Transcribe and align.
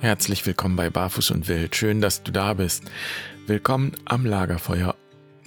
Herzlich 0.00 0.46
willkommen 0.46 0.76
bei 0.76 0.88
Barfuß 0.88 1.30
und 1.32 1.46
Wild. 1.46 1.76
Schön, 1.76 2.00
dass 2.00 2.22
du 2.22 2.32
da 2.32 2.54
bist. 2.54 2.84
Willkommen 3.46 3.92
am 4.06 4.24
Lagerfeuer. 4.24 4.96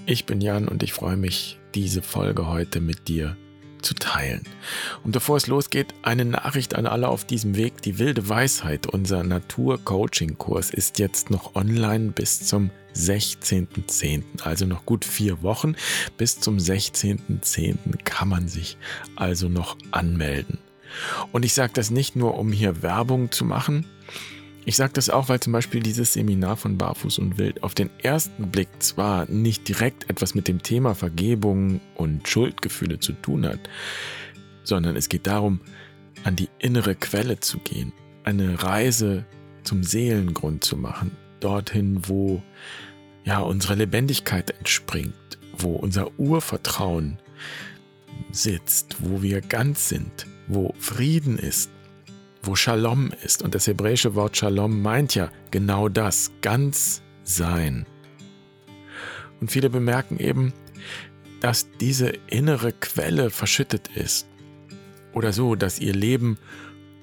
Ich 0.05 0.27
bin 0.27 0.41
Jan 0.41 0.67
und 0.67 0.83
ich 0.83 0.93
freue 0.93 1.17
mich, 1.17 1.57
diese 1.73 2.03
Folge 2.03 2.45
heute 2.47 2.79
mit 2.79 3.07
dir 3.07 3.35
zu 3.81 3.95
teilen. 3.95 4.43
Und 5.03 5.13
bevor 5.13 5.37
es 5.37 5.47
losgeht, 5.47 5.95
eine 6.03 6.23
Nachricht 6.23 6.75
an 6.75 6.85
alle 6.85 7.07
auf 7.07 7.25
diesem 7.25 7.55
Weg. 7.55 7.81
Die 7.81 7.97
wilde 7.97 8.29
Weisheit, 8.29 8.85
unser 8.85 9.23
Natur-Coaching-Kurs, 9.23 10.69
ist 10.69 10.99
jetzt 10.99 11.31
noch 11.31 11.55
online 11.55 12.11
bis 12.11 12.45
zum 12.45 12.69
16.10. 12.93 14.43
Also 14.43 14.67
noch 14.67 14.85
gut 14.85 15.03
vier 15.03 15.41
Wochen. 15.41 15.75
Bis 16.15 16.39
zum 16.39 16.57
16.10. 16.57 18.03
kann 18.03 18.29
man 18.29 18.47
sich 18.47 18.77
also 19.15 19.49
noch 19.49 19.77
anmelden. 19.89 20.59
Und 21.31 21.43
ich 21.43 21.55
sage 21.55 21.73
das 21.73 21.89
nicht 21.89 22.15
nur, 22.15 22.37
um 22.37 22.51
hier 22.51 22.83
Werbung 22.83 23.31
zu 23.31 23.45
machen, 23.45 23.87
ich 24.65 24.75
sage 24.75 24.93
das 24.93 25.09
auch, 25.09 25.29
weil 25.29 25.39
zum 25.39 25.53
Beispiel 25.53 25.81
dieses 25.81 26.13
Seminar 26.13 26.55
von 26.57 26.77
Barfuß 26.77 27.19
und 27.19 27.37
Wild 27.37 27.63
auf 27.63 27.75
den 27.75 27.89
ersten 28.01 28.49
Blick 28.49 28.69
zwar 28.79 29.29
nicht 29.29 29.67
direkt 29.67 30.09
etwas 30.09 30.35
mit 30.35 30.47
dem 30.47 30.61
Thema 30.61 30.95
Vergebung 30.95 31.81
und 31.95 32.27
Schuldgefühle 32.27 32.99
zu 32.99 33.13
tun 33.13 33.45
hat, 33.45 33.59
sondern 34.63 34.95
es 34.95 35.09
geht 35.09 35.27
darum, 35.27 35.59
an 36.23 36.35
die 36.35 36.49
innere 36.59 36.95
Quelle 36.95 37.39
zu 37.39 37.59
gehen, 37.59 37.91
eine 38.23 38.63
Reise 38.63 39.25
zum 39.63 39.83
Seelengrund 39.83 40.63
zu 40.63 40.77
machen, 40.77 41.11
dorthin, 41.41 42.07
wo 42.07 42.41
ja 43.25 43.39
unsere 43.39 43.75
Lebendigkeit 43.75 44.51
entspringt, 44.51 45.13
wo 45.57 45.73
unser 45.73 46.17
Urvertrauen 46.17 47.19
sitzt, 48.31 48.97
wo 48.99 49.21
wir 49.21 49.41
ganz 49.41 49.89
sind, 49.89 50.25
wo 50.47 50.73
Frieden 50.79 51.37
ist, 51.37 51.69
wo 52.43 52.55
Shalom 52.55 53.11
ist. 53.23 53.41
Und 53.41 53.55
das 53.55 53.67
hebräische 53.67 54.15
Wort 54.15 54.37
Shalom 54.37 54.81
meint 54.81 55.15
ja 55.15 55.31
genau 55.51 55.89
das, 55.89 56.31
ganz 56.41 57.01
sein. 57.23 57.85
Und 59.39 59.51
viele 59.51 59.69
bemerken 59.69 60.19
eben, 60.19 60.53
dass 61.41 61.67
diese 61.79 62.09
innere 62.27 62.71
Quelle 62.71 63.29
verschüttet 63.29 63.89
ist. 63.95 64.27
Oder 65.13 65.33
so, 65.33 65.55
dass 65.55 65.79
ihr 65.79 65.93
Leben 65.93 66.37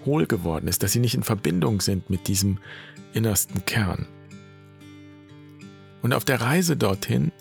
hohl 0.05 0.27
geworden 0.27 0.69
ist, 0.69 0.83
dass 0.83 0.93
sie 0.93 1.01
nicht 1.01 1.15
in 1.15 1.23
Verbindung 1.23 1.81
sind 1.81 2.11
mit 2.11 2.29
diesem 2.29 2.59
innersten 3.13 3.65
Kern. 3.65 4.07
Und 6.03 6.13
auf 6.13 6.25
der 6.25 6.41
Reise 6.41 6.77
dorthin 6.77 7.33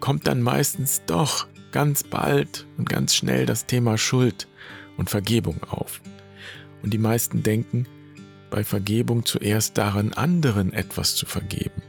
kommt 0.00 0.26
dann 0.26 0.42
meistens 0.42 1.02
doch 1.06 1.46
ganz 1.72 2.02
bald 2.02 2.66
und 2.76 2.88
ganz 2.88 3.14
schnell 3.14 3.46
das 3.46 3.66
Thema 3.66 3.96
Schuld 3.96 4.48
und 4.96 5.10
Vergebung 5.10 5.62
auf. 5.64 6.00
Und 6.86 6.92
die 6.92 6.98
meisten 6.98 7.42
denken 7.42 7.88
bei 8.48 8.62
Vergebung 8.62 9.26
zuerst 9.26 9.76
daran, 9.76 10.12
anderen 10.12 10.72
etwas 10.72 11.16
zu 11.16 11.26
vergeben. 11.26 11.82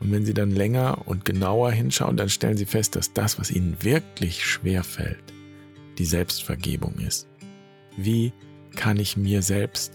Und 0.00 0.12
wenn 0.12 0.24
sie 0.24 0.32
dann 0.32 0.50
länger 0.50 1.06
und 1.06 1.26
genauer 1.26 1.72
hinschauen, 1.72 2.16
dann 2.16 2.30
stellen 2.30 2.56
sie 2.56 2.64
fest, 2.64 2.96
dass 2.96 3.12
das, 3.12 3.38
was 3.38 3.50
ihnen 3.50 3.76
wirklich 3.82 4.42
schwer 4.46 4.82
fällt, 4.82 5.22
die 5.98 6.06
Selbstvergebung 6.06 6.94
ist. 7.00 7.28
Wie 7.98 8.32
kann 8.76 8.98
ich 8.98 9.18
mir 9.18 9.42
selbst 9.42 9.92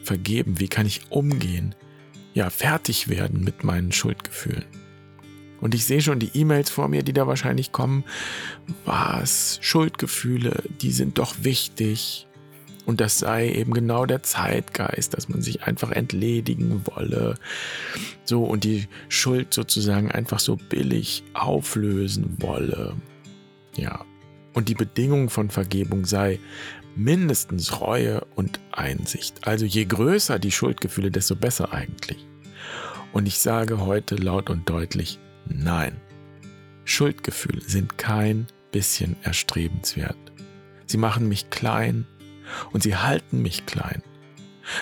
vergeben? 0.00 0.60
Wie 0.60 0.68
kann 0.68 0.86
ich 0.86 1.10
umgehen? 1.10 1.74
Ja, 2.34 2.50
fertig 2.50 3.08
werden 3.08 3.42
mit 3.42 3.64
meinen 3.64 3.90
Schuldgefühlen. 3.90 4.66
Und 5.60 5.74
ich 5.74 5.86
sehe 5.86 6.02
schon 6.02 6.20
die 6.20 6.30
E-Mails 6.34 6.70
vor 6.70 6.86
mir, 6.86 7.02
die 7.02 7.12
da 7.12 7.26
wahrscheinlich 7.26 7.72
kommen. 7.72 8.04
Was? 8.84 9.58
Schuldgefühle, 9.60 10.62
die 10.80 10.92
sind 10.92 11.18
doch 11.18 11.34
wichtig. 11.40 12.25
Und 12.86 13.00
das 13.00 13.18
sei 13.18 13.50
eben 13.50 13.74
genau 13.74 14.06
der 14.06 14.22
Zeitgeist, 14.22 15.14
dass 15.14 15.28
man 15.28 15.42
sich 15.42 15.64
einfach 15.64 15.90
entledigen 15.90 16.82
wolle. 16.86 17.34
So 18.24 18.44
und 18.44 18.62
die 18.62 18.86
Schuld 19.08 19.52
sozusagen 19.52 20.10
einfach 20.10 20.38
so 20.38 20.56
billig 20.56 21.24
auflösen 21.34 22.36
wolle. 22.38 22.94
Ja. 23.76 24.04
Und 24.54 24.68
die 24.68 24.74
Bedingung 24.74 25.28
von 25.28 25.50
Vergebung 25.50 26.06
sei 26.06 26.38
mindestens 26.94 27.80
Reue 27.80 28.24
und 28.36 28.60
Einsicht. 28.70 29.46
Also 29.46 29.66
je 29.66 29.84
größer 29.84 30.38
die 30.38 30.52
Schuldgefühle, 30.52 31.10
desto 31.10 31.34
besser 31.36 31.72
eigentlich. 31.72 32.26
Und 33.12 33.26
ich 33.26 33.38
sage 33.38 33.80
heute 33.80 34.14
laut 34.14 34.48
und 34.48 34.68
deutlich, 34.70 35.18
nein. 35.46 36.00
Schuldgefühle 36.84 37.60
sind 37.62 37.98
kein 37.98 38.46
bisschen 38.70 39.16
erstrebenswert. 39.22 40.16
Sie 40.86 40.98
machen 40.98 41.28
mich 41.28 41.50
klein, 41.50 42.06
und 42.72 42.82
sie 42.82 42.96
halten 42.96 43.42
mich 43.42 43.66
klein. 43.66 44.02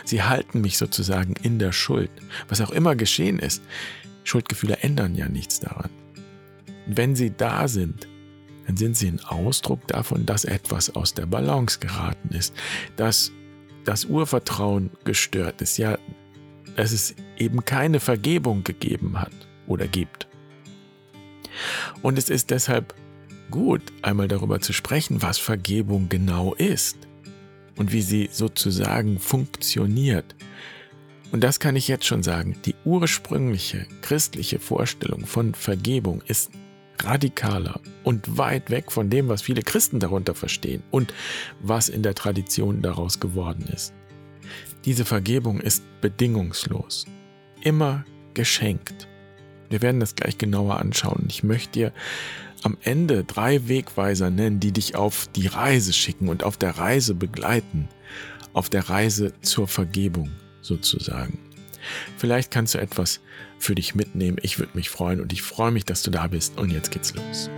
Sie 0.04 0.22
halten 0.22 0.60
mich 0.60 0.78
sozusagen 0.78 1.34
in 1.42 1.58
der 1.58 1.72
Schuld. 1.72 2.10
Was 2.48 2.60
auch 2.60 2.70
immer 2.70 2.97
geschehen 2.97 3.38
ist, 3.38 3.62
Schuldgefühle 4.25 4.78
ändern 4.78 5.14
ja 5.14 5.28
nichts 5.28 5.60
daran. 5.60 5.91
Wenn 6.86 7.14
sie 7.14 7.30
da 7.30 7.69
sind, 7.69 8.08
dann 8.66 8.76
sind 8.76 8.97
sie 8.97 9.08
ein 9.08 9.20
Ausdruck 9.20 9.86
davon, 9.88 10.25
dass 10.25 10.44
etwas 10.44 10.94
aus 10.94 11.12
der 11.14 11.26
Balance 11.26 11.78
geraten 11.78 12.34
ist, 12.34 12.54
dass 12.97 13.30
das 13.84 14.06
Urvertrauen 14.06 14.91
gestört 15.04 15.60
ist, 15.60 15.76
ja, 15.76 15.98
dass 16.76 16.92
es 16.92 17.14
eben 17.36 17.64
keine 17.64 18.00
Vergebung 18.00 18.64
gegeben 18.64 19.20
hat 19.20 19.32
oder 19.66 19.86
gibt. 19.86 20.26
Und 22.02 22.19
es 22.19 22.31
ist 22.31 22.50
deshalb 22.50 22.94
gut, 23.50 23.82
einmal 24.02 24.28
darüber 24.28 24.60
zu 24.60 24.72
sprechen, 24.72 25.22
was 25.22 25.38
Vergebung 25.38 26.08
genau 26.08 26.54
ist 26.54 27.03
und 27.76 27.92
wie 27.92 28.02
sie 28.02 28.28
sozusagen 28.32 29.18
funktioniert. 29.18 30.34
Und 31.32 31.42
das 31.42 31.58
kann 31.58 31.76
ich 31.76 31.88
jetzt 31.88 32.06
schon 32.06 32.22
sagen, 32.22 32.56
die 32.64 32.74
ursprüngliche 32.84 33.86
christliche 34.02 34.60
Vorstellung 34.60 35.26
von 35.26 35.54
Vergebung 35.54 36.22
ist 36.26 36.50
radikaler 37.02 37.80
und 38.04 38.38
weit 38.38 38.70
weg 38.70 38.92
von 38.92 39.10
dem, 39.10 39.28
was 39.28 39.42
viele 39.42 39.62
Christen 39.62 39.98
darunter 39.98 40.34
verstehen 40.34 40.82
und 40.90 41.12
was 41.60 41.88
in 41.88 42.02
der 42.02 42.14
Tradition 42.14 42.82
daraus 42.82 43.20
geworden 43.20 43.66
ist. 43.72 43.92
Diese 44.84 45.04
Vergebung 45.04 45.60
ist 45.60 45.82
bedingungslos, 46.00 47.06
immer 47.62 48.04
geschenkt. 48.34 49.08
Wir 49.70 49.82
werden 49.82 50.00
das 50.00 50.14
gleich 50.14 50.38
genauer 50.38 50.78
anschauen. 50.78 51.24
Ich 51.28 51.42
möchte 51.42 51.72
dir 51.72 51.92
am 52.64 52.78
Ende 52.82 53.25
drei 53.25 53.69
Wegweiser 53.69 54.30
nennen, 54.30 54.58
die 54.58 54.72
dich 54.72 54.97
auf 54.97 55.28
die 55.36 55.47
Reise 55.47 55.92
schicken 55.92 56.28
und 56.28 56.42
auf 56.42 56.56
der 56.56 56.78
Reise 56.78 57.14
begleiten, 57.14 57.88
auf 58.54 58.70
der 58.70 58.88
Reise 58.88 59.32
zur 59.42 59.69
Vergebung 59.69 60.30
sozusagen. 60.62 61.38
Vielleicht 62.16 62.50
kannst 62.50 62.75
du 62.75 62.78
etwas 62.78 63.20
für 63.58 63.75
dich 63.75 63.94
mitnehmen. 63.94 64.38
Ich 64.41 64.58
würde 64.58 64.72
mich 64.75 64.88
freuen 64.88 65.20
und 65.20 65.32
ich 65.32 65.42
freue 65.42 65.70
mich, 65.70 65.84
dass 65.84 66.02
du 66.02 66.10
da 66.10 66.26
bist. 66.26 66.58
Und 66.58 66.70
jetzt 66.70 66.91
geht's 66.91 67.14
los. 67.14 67.50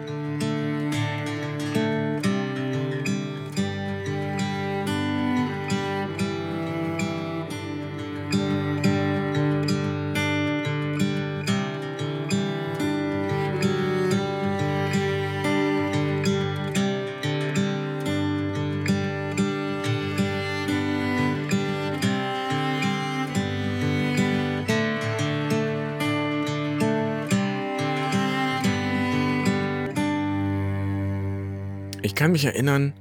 Kann 32.17 32.33
mich 32.33 32.45
erinnern, 32.45 32.95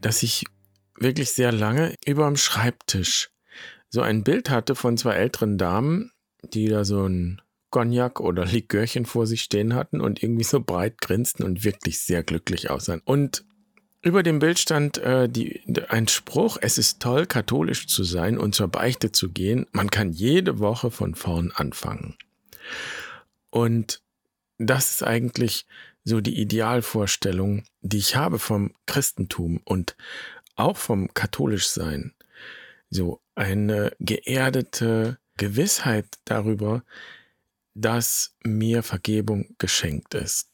dass 0.00 0.22
ich 0.22 0.44
wirklich 0.96 1.32
sehr 1.32 1.50
lange 1.50 1.94
über 2.06 2.26
dem 2.26 2.36
Schreibtisch 2.36 3.30
so 3.88 4.00
ein 4.02 4.22
Bild 4.22 4.50
hatte 4.50 4.74
von 4.74 4.96
zwei 4.96 5.14
älteren 5.14 5.58
Damen, 5.58 6.12
die 6.42 6.68
da 6.68 6.84
so 6.84 7.06
ein 7.06 7.40
Cognac 7.70 8.20
oder 8.20 8.44
Likörchen 8.52 9.06
vor 9.06 9.26
sich 9.26 9.42
stehen 9.42 9.74
hatten 9.74 10.00
und 10.00 10.22
irgendwie 10.22 10.44
so 10.44 10.60
breit 10.60 11.00
grinsten 11.00 11.44
und 11.44 11.64
wirklich 11.64 12.00
sehr 12.00 12.22
glücklich 12.22 12.70
aussahen. 12.70 13.02
Und 13.04 13.44
über 14.02 14.22
dem 14.22 14.38
Bild 14.38 14.58
stand 14.58 14.98
äh, 14.98 15.28
die, 15.28 15.62
ein 15.88 16.08
Spruch, 16.08 16.58
es 16.60 16.76
ist 16.76 17.00
toll, 17.00 17.26
katholisch 17.26 17.86
zu 17.86 18.04
sein 18.04 18.36
und 18.36 18.54
zur 18.54 18.68
Beichte 18.68 19.12
zu 19.12 19.30
gehen. 19.30 19.66
Man 19.72 19.90
kann 19.90 20.12
jede 20.12 20.58
Woche 20.58 20.90
von 20.90 21.14
vorn 21.14 21.52
anfangen. 21.52 22.16
Und 23.48 24.02
das 24.58 24.90
ist 24.90 25.02
eigentlich 25.02 25.66
so 26.04 26.20
die 26.20 26.38
Idealvorstellung, 26.38 27.64
die 27.80 27.98
ich 27.98 28.16
habe 28.16 28.38
vom 28.38 28.72
Christentum 28.86 29.60
und 29.64 29.96
auch 30.54 30.76
vom 30.76 31.12
Katholischsein. 31.14 32.14
So 32.90 33.20
eine 33.34 33.92
geerdete 33.98 35.18
Gewissheit 35.36 36.06
darüber, 36.24 36.84
dass 37.74 38.36
mir 38.44 38.82
Vergebung 38.82 39.56
geschenkt 39.58 40.14
ist. 40.14 40.50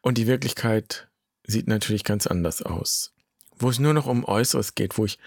Und 0.00 0.18
die 0.18 0.26
Wirklichkeit 0.26 1.08
sieht 1.44 1.68
natürlich 1.68 2.04
ganz 2.04 2.26
anders 2.26 2.62
aus. 2.62 3.14
Wo 3.56 3.70
es 3.70 3.78
nur 3.78 3.92
noch 3.92 4.06
um 4.06 4.24
Äußeres 4.24 4.74
geht, 4.74 4.98
wo 4.98 5.04
ich 5.04 5.18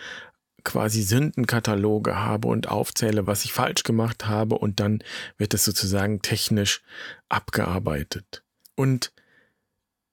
quasi 0.63 1.03
Sündenkataloge 1.03 2.18
habe 2.18 2.48
und 2.48 2.68
aufzähle, 2.68 3.27
was 3.27 3.45
ich 3.45 3.53
falsch 3.53 3.83
gemacht 3.83 4.25
habe 4.25 4.57
und 4.57 4.80
dann 4.80 5.03
wird 5.38 5.53
es 5.53 5.63
sozusagen 5.63 6.21
technisch 6.21 6.81
abgearbeitet. 7.30 8.44
Und 8.75 9.13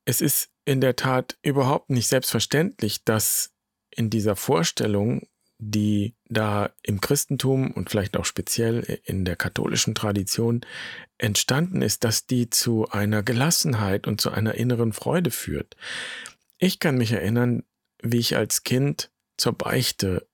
es 0.04 0.20
ist 0.20 0.50
in 0.64 0.80
der 0.80 0.96
Tat 0.96 1.38
überhaupt 1.42 1.90
nicht 1.90 2.08
selbstverständlich, 2.08 3.04
dass 3.04 3.50
in 3.90 4.10
dieser 4.10 4.36
Vorstellung, 4.36 5.26
die 5.58 6.14
da 6.28 6.70
im 6.82 7.00
Christentum 7.00 7.70
und 7.70 7.90
vielleicht 7.90 8.16
auch 8.16 8.24
speziell 8.24 9.00
in 9.04 9.24
der 9.24 9.36
katholischen 9.36 9.94
Tradition 9.94 10.62
entstanden 11.18 11.82
ist, 11.82 12.04
dass 12.04 12.26
die 12.26 12.50
zu 12.50 12.88
einer 12.90 13.22
Gelassenheit 13.22 14.06
und 14.06 14.20
zu 14.20 14.30
einer 14.30 14.54
inneren 14.54 14.92
Freude 14.92 15.30
führt. 15.30 15.76
Ich 16.58 16.78
kann 16.78 16.96
mich 16.96 17.12
erinnern, 17.12 17.64
wie 18.02 18.18
ich 18.18 18.36
als 18.36 18.64
Kind 18.64 19.10
zur 19.36 19.52
Beichte 19.52 20.26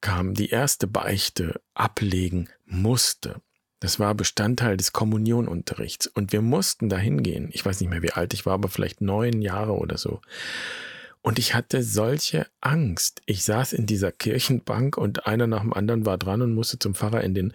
kam, 0.00 0.34
die 0.34 0.50
erste 0.50 0.86
Beichte 0.86 1.60
ablegen 1.74 2.48
musste. 2.64 3.42
Das 3.80 3.98
war 3.98 4.14
Bestandteil 4.14 4.76
des 4.76 4.92
Kommunionunterrichts 4.92 6.06
und 6.06 6.32
wir 6.32 6.42
mussten 6.42 6.88
dahin 6.88 7.22
gehen. 7.22 7.48
Ich 7.52 7.64
weiß 7.64 7.80
nicht 7.80 7.90
mehr, 7.90 8.02
wie 8.02 8.12
alt 8.12 8.34
ich 8.34 8.44
war, 8.46 8.54
aber 8.54 8.68
vielleicht 8.68 9.00
neun 9.00 9.40
Jahre 9.40 9.72
oder 9.72 9.96
so. 9.96 10.20
Und 11.22 11.38
ich 11.38 11.54
hatte 11.54 11.82
solche 11.82 12.46
Angst. 12.60 13.20
Ich 13.26 13.44
saß 13.44 13.72
in 13.72 13.86
dieser 13.86 14.12
Kirchenbank 14.12 14.96
und 14.96 15.26
einer 15.26 15.46
nach 15.46 15.60
dem 15.60 15.74
anderen 15.74 16.06
war 16.06 16.18
dran 16.18 16.42
und 16.42 16.54
musste 16.54 16.78
zum 16.78 16.94
Pfarrer 16.94 17.22
in 17.22 17.34
den 17.34 17.52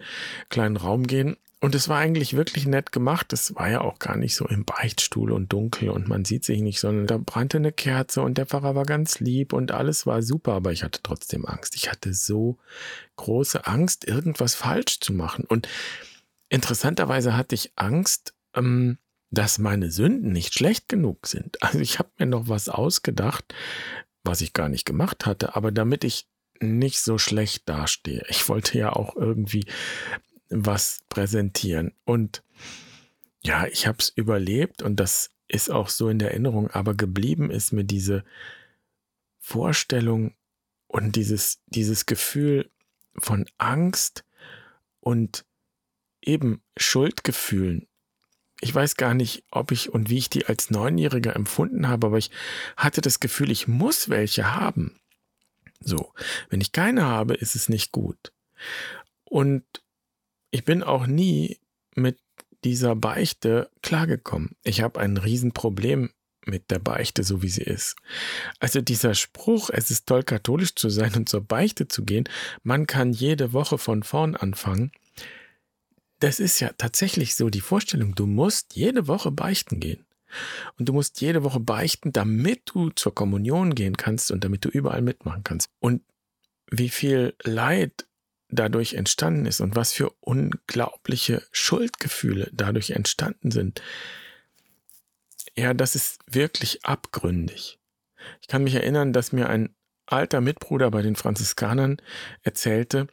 kleinen 0.48 0.76
Raum 0.76 1.06
gehen. 1.06 1.36
Und 1.60 1.74
es 1.74 1.88
war 1.88 1.98
eigentlich 1.98 2.36
wirklich 2.36 2.66
nett 2.66 2.92
gemacht. 2.92 3.32
Es 3.32 3.54
war 3.54 3.70
ja 3.70 3.80
auch 3.80 3.98
gar 3.98 4.16
nicht 4.16 4.36
so 4.36 4.46
im 4.46 4.64
Beichtstuhl 4.64 5.32
und 5.32 5.52
dunkel 5.52 5.88
und 5.88 6.06
man 6.06 6.24
sieht 6.24 6.44
sich 6.44 6.60
nicht, 6.60 6.78
sondern 6.78 7.06
da 7.06 7.18
brannte 7.18 7.56
eine 7.56 7.72
Kerze 7.72 8.22
und 8.22 8.36
der 8.36 8.46
Pfarrer 8.46 8.74
war 8.74 8.84
ganz 8.84 9.20
lieb 9.20 9.52
und 9.52 9.72
alles 9.72 10.06
war 10.06 10.22
super, 10.22 10.52
aber 10.52 10.70
ich 10.72 10.84
hatte 10.84 11.00
trotzdem 11.02 11.46
Angst. 11.46 11.74
Ich 11.74 11.90
hatte 11.90 12.12
so 12.14 12.58
große 13.16 13.66
Angst, 13.66 14.06
irgendwas 14.06 14.54
falsch 14.54 15.00
zu 15.00 15.12
machen. 15.12 15.44
Und 15.48 15.66
interessanterweise 16.48 17.36
hatte 17.36 17.54
ich 17.54 17.72
Angst, 17.76 18.34
ähm, 18.54 18.98
dass 19.30 19.58
meine 19.58 19.90
Sünden 19.90 20.32
nicht 20.32 20.54
schlecht 20.54 20.88
genug 20.88 21.26
sind. 21.26 21.58
Also 21.62 21.80
ich 21.80 21.98
habe 21.98 22.10
mir 22.18 22.26
noch 22.26 22.48
was 22.48 22.68
ausgedacht, 22.68 23.54
was 24.22 24.40
ich 24.40 24.52
gar 24.52 24.68
nicht 24.68 24.84
gemacht 24.84 25.26
hatte, 25.26 25.56
aber 25.56 25.72
damit 25.72 26.04
ich 26.04 26.28
nicht 26.60 27.00
so 27.00 27.18
schlecht 27.18 27.68
dastehe. 27.68 28.24
Ich 28.28 28.48
wollte 28.48 28.78
ja 28.78 28.92
auch 28.92 29.14
irgendwie 29.14 29.66
was 30.48 31.00
präsentieren. 31.08 31.92
Und 32.04 32.42
ja, 33.42 33.66
ich 33.66 33.86
habe 33.86 33.98
es 33.98 34.08
überlebt 34.08 34.82
und 34.82 34.96
das 34.96 35.30
ist 35.48 35.70
auch 35.70 35.88
so 35.88 36.08
in 36.08 36.18
der 36.18 36.30
Erinnerung, 36.30 36.70
aber 36.70 36.94
geblieben 36.94 37.50
ist 37.50 37.72
mir 37.72 37.84
diese 37.84 38.24
Vorstellung 39.38 40.34
und 40.88 41.14
dieses, 41.14 41.60
dieses 41.66 42.06
Gefühl 42.06 42.70
von 43.18 43.46
Angst 43.58 44.24
und 45.00 45.44
eben 46.26 46.62
Schuldgefühlen. 46.76 47.86
Ich 48.60 48.74
weiß 48.74 48.96
gar 48.96 49.14
nicht, 49.14 49.44
ob 49.50 49.70
ich 49.70 49.90
und 49.90 50.10
wie 50.10 50.18
ich 50.18 50.30
die 50.30 50.46
als 50.46 50.70
Neunjähriger 50.70 51.36
empfunden 51.36 51.88
habe, 51.88 52.08
aber 52.08 52.18
ich 52.18 52.30
hatte 52.76 53.00
das 53.00 53.20
Gefühl, 53.20 53.50
ich 53.50 53.68
muss 53.68 54.08
welche 54.08 54.54
haben. 54.54 54.98
So, 55.80 56.12
wenn 56.48 56.60
ich 56.60 56.72
keine 56.72 57.04
habe, 57.04 57.34
ist 57.34 57.54
es 57.54 57.68
nicht 57.68 57.92
gut. 57.92 58.32
Und 59.24 59.64
ich 60.50 60.64
bin 60.64 60.82
auch 60.82 61.06
nie 61.06 61.58
mit 61.94 62.18
dieser 62.64 62.96
Beichte 62.96 63.70
klargekommen. 63.82 64.56
Ich 64.62 64.80
habe 64.80 65.00
ein 65.00 65.18
Riesenproblem 65.18 66.10
mit 66.46 66.70
der 66.70 66.78
Beichte, 66.78 67.24
so 67.24 67.42
wie 67.42 67.48
sie 67.48 67.62
ist. 67.62 67.96
Also 68.60 68.80
dieser 68.80 69.14
Spruch, 69.14 69.68
es 69.70 69.90
ist 69.90 70.06
toll, 70.06 70.22
katholisch 70.22 70.74
zu 70.74 70.88
sein 70.88 71.14
und 71.14 71.28
zur 71.28 71.42
Beichte 71.42 71.88
zu 71.88 72.04
gehen, 72.04 72.28
man 72.62 72.86
kann 72.86 73.12
jede 73.12 73.52
Woche 73.52 73.78
von 73.78 74.02
vorn 74.02 74.36
anfangen. 74.36 74.92
Das 76.26 76.40
ist 76.40 76.58
ja 76.58 76.70
tatsächlich 76.76 77.36
so 77.36 77.50
die 77.50 77.60
Vorstellung, 77.60 78.16
du 78.16 78.26
musst 78.26 78.74
jede 78.74 79.06
Woche 79.06 79.30
beichten 79.30 79.78
gehen. 79.78 80.04
Und 80.76 80.88
du 80.88 80.92
musst 80.92 81.20
jede 81.20 81.44
Woche 81.44 81.60
beichten, 81.60 82.12
damit 82.12 82.62
du 82.64 82.90
zur 82.90 83.14
Kommunion 83.14 83.76
gehen 83.76 83.96
kannst 83.96 84.32
und 84.32 84.42
damit 84.42 84.64
du 84.64 84.68
überall 84.68 85.02
mitmachen 85.02 85.44
kannst. 85.44 85.70
Und 85.78 86.02
wie 86.68 86.88
viel 86.88 87.36
Leid 87.44 88.08
dadurch 88.48 88.94
entstanden 88.94 89.46
ist 89.46 89.60
und 89.60 89.76
was 89.76 89.92
für 89.92 90.10
unglaubliche 90.18 91.44
Schuldgefühle 91.52 92.50
dadurch 92.52 92.90
entstanden 92.90 93.52
sind, 93.52 93.80
ja, 95.56 95.74
das 95.74 95.94
ist 95.94 96.18
wirklich 96.26 96.84
abgründig. 96.84 97.78
Ich 98.40 98.48
kann 98.48 98.64
mich 98.64 98.74
erinnern, 98.74 99.12
dass 99.12 99.30
mir 99.30 99.48
ein 99.48 99.76
alter 100.06 100.40
Mitbruder 100.40 100.90
bei 100.90 101.02
den 101.02 101.14
Franziskanern 101.14 102.02
erzählte, 102.42 103.06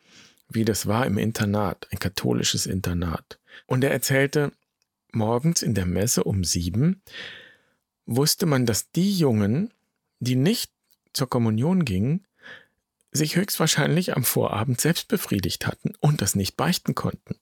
wie 0.49 0.65
das 0.65 0.87
war 0.87 1.05
im 1.05 1.17
Internat, 1.17 1.87
ein 1.91 1.99
katholisches 1.99 2.65
Internat. 2.65 3.39
Und 3.65 3.83
er 3.83 3.91
erzählte, 3.91 4.51
morgens 5.11 5.61
in 5.61 5.73
der 5.73 5.85
Messe 5.85 6.23
um 6.23 6.43
sieben 6.43 7.01
wusste 8.05 8.45
man, 8.45 8.65
dass 8.65 8.91
die 8.91 9.17
Jungen, 9.17 9.73
die 10.19 10.35
nicht 10.35 10.71
zur 11.13 11.29
Kommunion 11.29 11.85
gingen, 11.85 12.27
sich 13.11 13.35
höchstwahrscheinlich 13.35 14.15
am 14.15 14.23
Vorabend 14.23 14.81
selbst 14.81 15.07
befriedigt 15.07 15.67
hatten 15.67 15.93
und 15.99 16.21
das 16.21 16.35
nicht 16.35 16.57
beichten 16.57 16.95
konnten. 16.95 17.39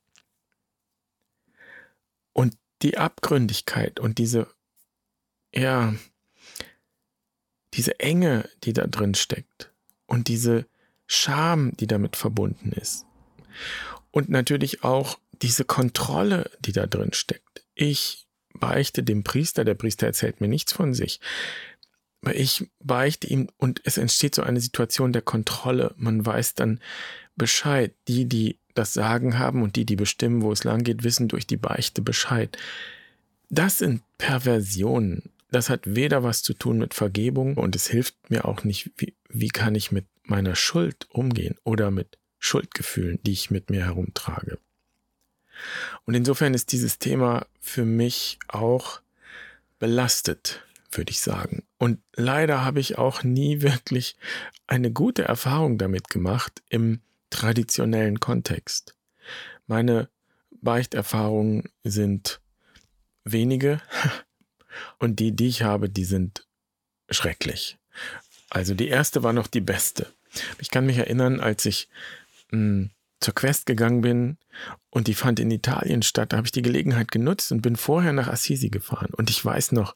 Und 2.34 2.58
die 2.82 2.98
Abgründigkeit 2.98 4.00
und 4.00 4.18
diese, 4.18 4.48
ja, 5.54 5.96
diese 7.74 8.00
Enge, 8.00 8.50
die 8.64 8.74
da 8.74 8.88
drin 8.88 9.16
steckt 9.16 9.72
und 10.06 10.28
diese 10.28 10.66
Scham, 11.12 11.76
die 11.78 11.88
damit 11.88 12.16
verbunden 12.16 12.72
ist. 12.72 13.06
Und 14.12 14.30
natürlich 14.30 14.84
auch 14.84 15.20
diese 15.42 15.66
Kontrolle, 15.66 16.50
die 16.60 16.72
da 16.72 16.88
drin 16.88 17.14
steckt. 17.14 17.64
Ich 17.74 18.28
beichte 18.54 19.04
dem 19.04 19.24
Priester, 19.24 19.64
der 19.64 19.76
Priester 19.76 20.08
erzählt 20.08 20.42
mir 20.42 20.48
nichts 20.48 20.74
von 20.74 20.94
sich 20.94 21.20
ich 22.30 22.70
beichte 22.80 23.28
ihm 23.28 23.50
und 23.58 23.82
es 23.84 23.98
entsteht 23.98 24.36
so 24.36 24.44
eine 24.44 24.60
Situation 24.60 25.12
der 25.12 25.24
Kontrolle. 25.24 25.94
Man 25.98 26.26
weiß 26.26 26.56
dann 26.56 26.80
Bescheid. 27.36 27.94
Die, 28.08 28.26
die 28.26 28.60
das 28.74 28.94
Sagen 28.94 29.40
haben 29.40 29.64
und 29.64 29.76
die, 29.76 29.86
die 29.86 29.96
bestimmen, 29.96 30.42
wo 30.42 30.52
es 30.52 30.64
lang 30.64 30.84
geht, 30.84 31.04
wissen 31.04 31.28
durch 31.28 31.48
die 31.48 31.58
Beichte 31.58 32.02
Bescheid. 32.02 32.58
Das 33.50 33.80
sind 33.80 34.04
Perversionen. 34.18 35.32
Das 35.50 35.70
hat 35.70 35.82
weder 35.96 36.24
was 36.24 36.44
zu 36.44 36.54
tun 36.54 36.78
mit 36.78 36.94
Vergebung 36.94 37.58
und 37.58 37.76
es 37.76 37.88
hilft 37.88 38.30
mir 38.30 38.46
auch 38.46 38.64
nicht, 38.64 38.92
wie, 38.98 39.16
wie 39.28 39.50
kann 39.50 39.76
ich 39.76 39.92
mit 39.92 40.06
meiner 40.32 40.56
Schuld 40.56 41.08
umgehen 41.10 41.58
oder 41.64 41.92
mit 41.92 42.18
Schuldgefühlen, 42.40 43.20
die 43.22 43.34
ich 43.34 43.52
mit 43.52 43.70
mir 43.70 43.86
herumtrage. 43.86 44.58
Und 46.06 46.16
insofern 46.16 46.56
ist 46.56 46.72
dieses 46.72 46.98
Thema 46.98 47.46
für 47.60 47.86
mich 47.86 48.40
auch 48.48 49.02
belastet 49.78 50.64
würde 50.98 51.12
ich 51.12 51.22
sagen. 51.22 51.64
Und 51.78 52.00
leider 52.16 52.64
habe 52.64 52.80
ich 52.80 52.98
auch 52.98 53.24
nie 53.24 53.62
wirklich 53.62 54.16
eine 54.68 54.92
gute 54.92 55.24
Erfahrung 55.24 55.78
damit 55.78 56.10
gemacht 56.10 56.62
im 56.70 57.02
traditionellen 57.30 58.20
Kontext. 58.20 58.96
Meine 59.68 60.10
Beichterfahrungen 60.62 61.70
sind 61.84 62.42
wenige 63.24 63.82
und 65.00 65.20
die, 65.20 65.36
die 65.36 65.48
ich 65.48 65.64
habe, 65.64 65.90
die 65.90 66.06
sind 66.06 66.46
schrecklich. 67.10 67.78
Also 68.50 68.74
die 68.74 68.88
erste 68.88 69.24
war 69.24 69.34
noch 69.34 69.48
die 69.48 69.62
beste. 69.62 70.08
Ich 70.60 70.70
kann 70.70 70.86
mich 70.86 70.98
erinnern, 70.98 71.40
als 71.40 71.66
ich 71.66 71.90
mh, 72.52 72.58
hm, 72.58 72.90
zur 73.22 73.36
Quest 73.36 73.68
gegangen 73.68 74.02
bin 74.02 74.38
und 74.90 75.08
die 75.08 75.14
fand 75.14 75.40
in 75.40 75.52
Italien 75.52 76.02
statt, 76.02 76.34
da 76.34 76.38
habe 76.38 76.48
ich 76.48 76.52
die 76.52 76.64
Gelegenheit 76.64 77.12
genutzt 77.12 77.52
und 77.52 77.62
bin 77.62 77.76
vorher 77.76 78.14
nach 78.14 78.28
Assisi 78.28 78.70
gefahren. 78.70 79.14
Und 79.14 79.30
ich 79.30 79.44
weiß 79.44 79.72
noch, 79.74 79.96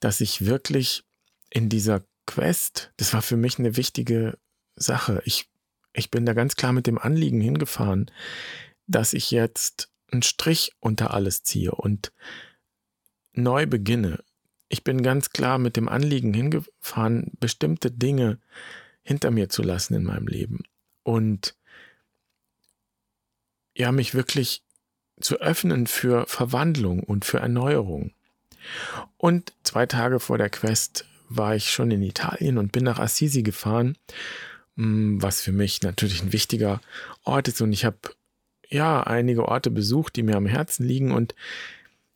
dass 0.00 0.20
ich 0.20 0.44
wirklich 0.44 1.04
in 1.50 1.68
dieser 1.68 2.04
Quest, 2.26 2.92
das 2.98 3.14
war 3.14 3.22
für 3.22 3.36
mich 3.36 3.58
eine 3.58 3.76
wichtige 3.76 4.38
Sache. 4.74 5.22
Ich, 5.24 5.48
ich 5.94 6.10
bin 6.10 6.26
da 6.26 6.34
ganz 6.34 6.56
klar 6.56 6.72
mit 6.72 6.86
dem 6.86 6.98
Anliegen 6.98 7.40
hingefahren, 7.40 8.10
dass 8.86 9.14
ich 9.14 9.30
jetzt 9.30 9.90
einen 10.12 10.22
Strich 10.22 10.72
unter 10.80 11.14
alles 11.14 11.42
ziehe 11.42 11.72
und 11.72 12.12
neu 13.32 13.66
beginne. 13.66 14.22
Ich 14.68 14.84
bin 14.84 15.02
ganz 15.02 15.30
klar 15.30 15.58
mit 15.58 15.76
dem 15.76 15.88
Anliegen 15.88 16.34
hingefahren, 16.34 17.32
bestimmte 17.40 17.90
Dinge 17.90 18.40
hinter 19.06 19.30
mir 19.30 19.48
zu 19.48 19.62
lassen 19.62 19.94
in 19.94 20.02
meinem 20.02 20.26
Leben 20.26 20.64
und 21.04 21.54
ja, 23.76 23.92
mich 23.92 24.14
wirklich 24.14 24.62
zu 25.20 25.40
öffnen 25.40 25.86
für 25.86 26.26
Verwandlung 26.26 27.00
und 27.00 27.24
für 27.24 27.38
Erneuerung. 27.38 28.12
Und 29.16 29.52
zwei 29.62 29.86
Tage 29.86 30.18
vor 30.18 30.38
der 30.38 30.50
Quest 30.50 31.04
war 31.28 31.54
ich 31.54 31.70
schon 31.70 31.90
in 31.90 32.02
Italien 32.02 32.58
und 32.58 32.72
bin 32.72 32.84
nach 32.84 32.98
Assisi 32.98 33.42
gefahren, 33.42 33.96
mm, 34.74 35.22
was 35.22 35.40
für 35.40 35.52
mich 35.52 35.82
natürlich 35.82 36.22
ein 36.22 36.32
wichtiger 36.32 36.80
Ort 37.22 37.48
ist. 37.48 37.60
Und 37.60 37.72
ich 37.72 37.84
habe 37.84 37.98
ja 38.68 39.02
einige 39.02 39.46
Orte 39.46 39.70
besucht, 39.70 40.16
die 40.16 40.24
mir 40.24 40.36
am 40.36 40.46
Herzen 40.46 40.84
liegen. 40.84 41.12
Und 41.12 41.34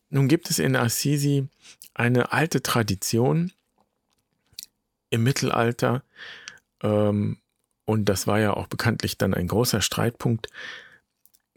nun 0.09 0.27
gibt 0.27 0.49
es 0.49 0.59
in 0.59 0.75
Assisi 0.75 1.47
eine 1.93 2.33
alte 2.33 2.61
Tradition 2.61 3.53
im 5.09 5.23
Mittelalter. 5.23 6.03
Ähm, 6.81 7.41
und 7.85 8.05
das 8.05 8.27
war 8.27 8.39
ja 8.39 8.53
auch 8.53 8.67
bekanntlich 8.67 9.17
dann 9.17 9.33
ein 9.33 9.47
großer 9.47 9.81
Streitpunkt, 9.81 10.47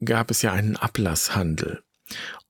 gab 0.04 0.30
es 0.30 0.42
ja 0.42 0.52
einen 0.52 0.76
Ablasshandel. 0.76 1.82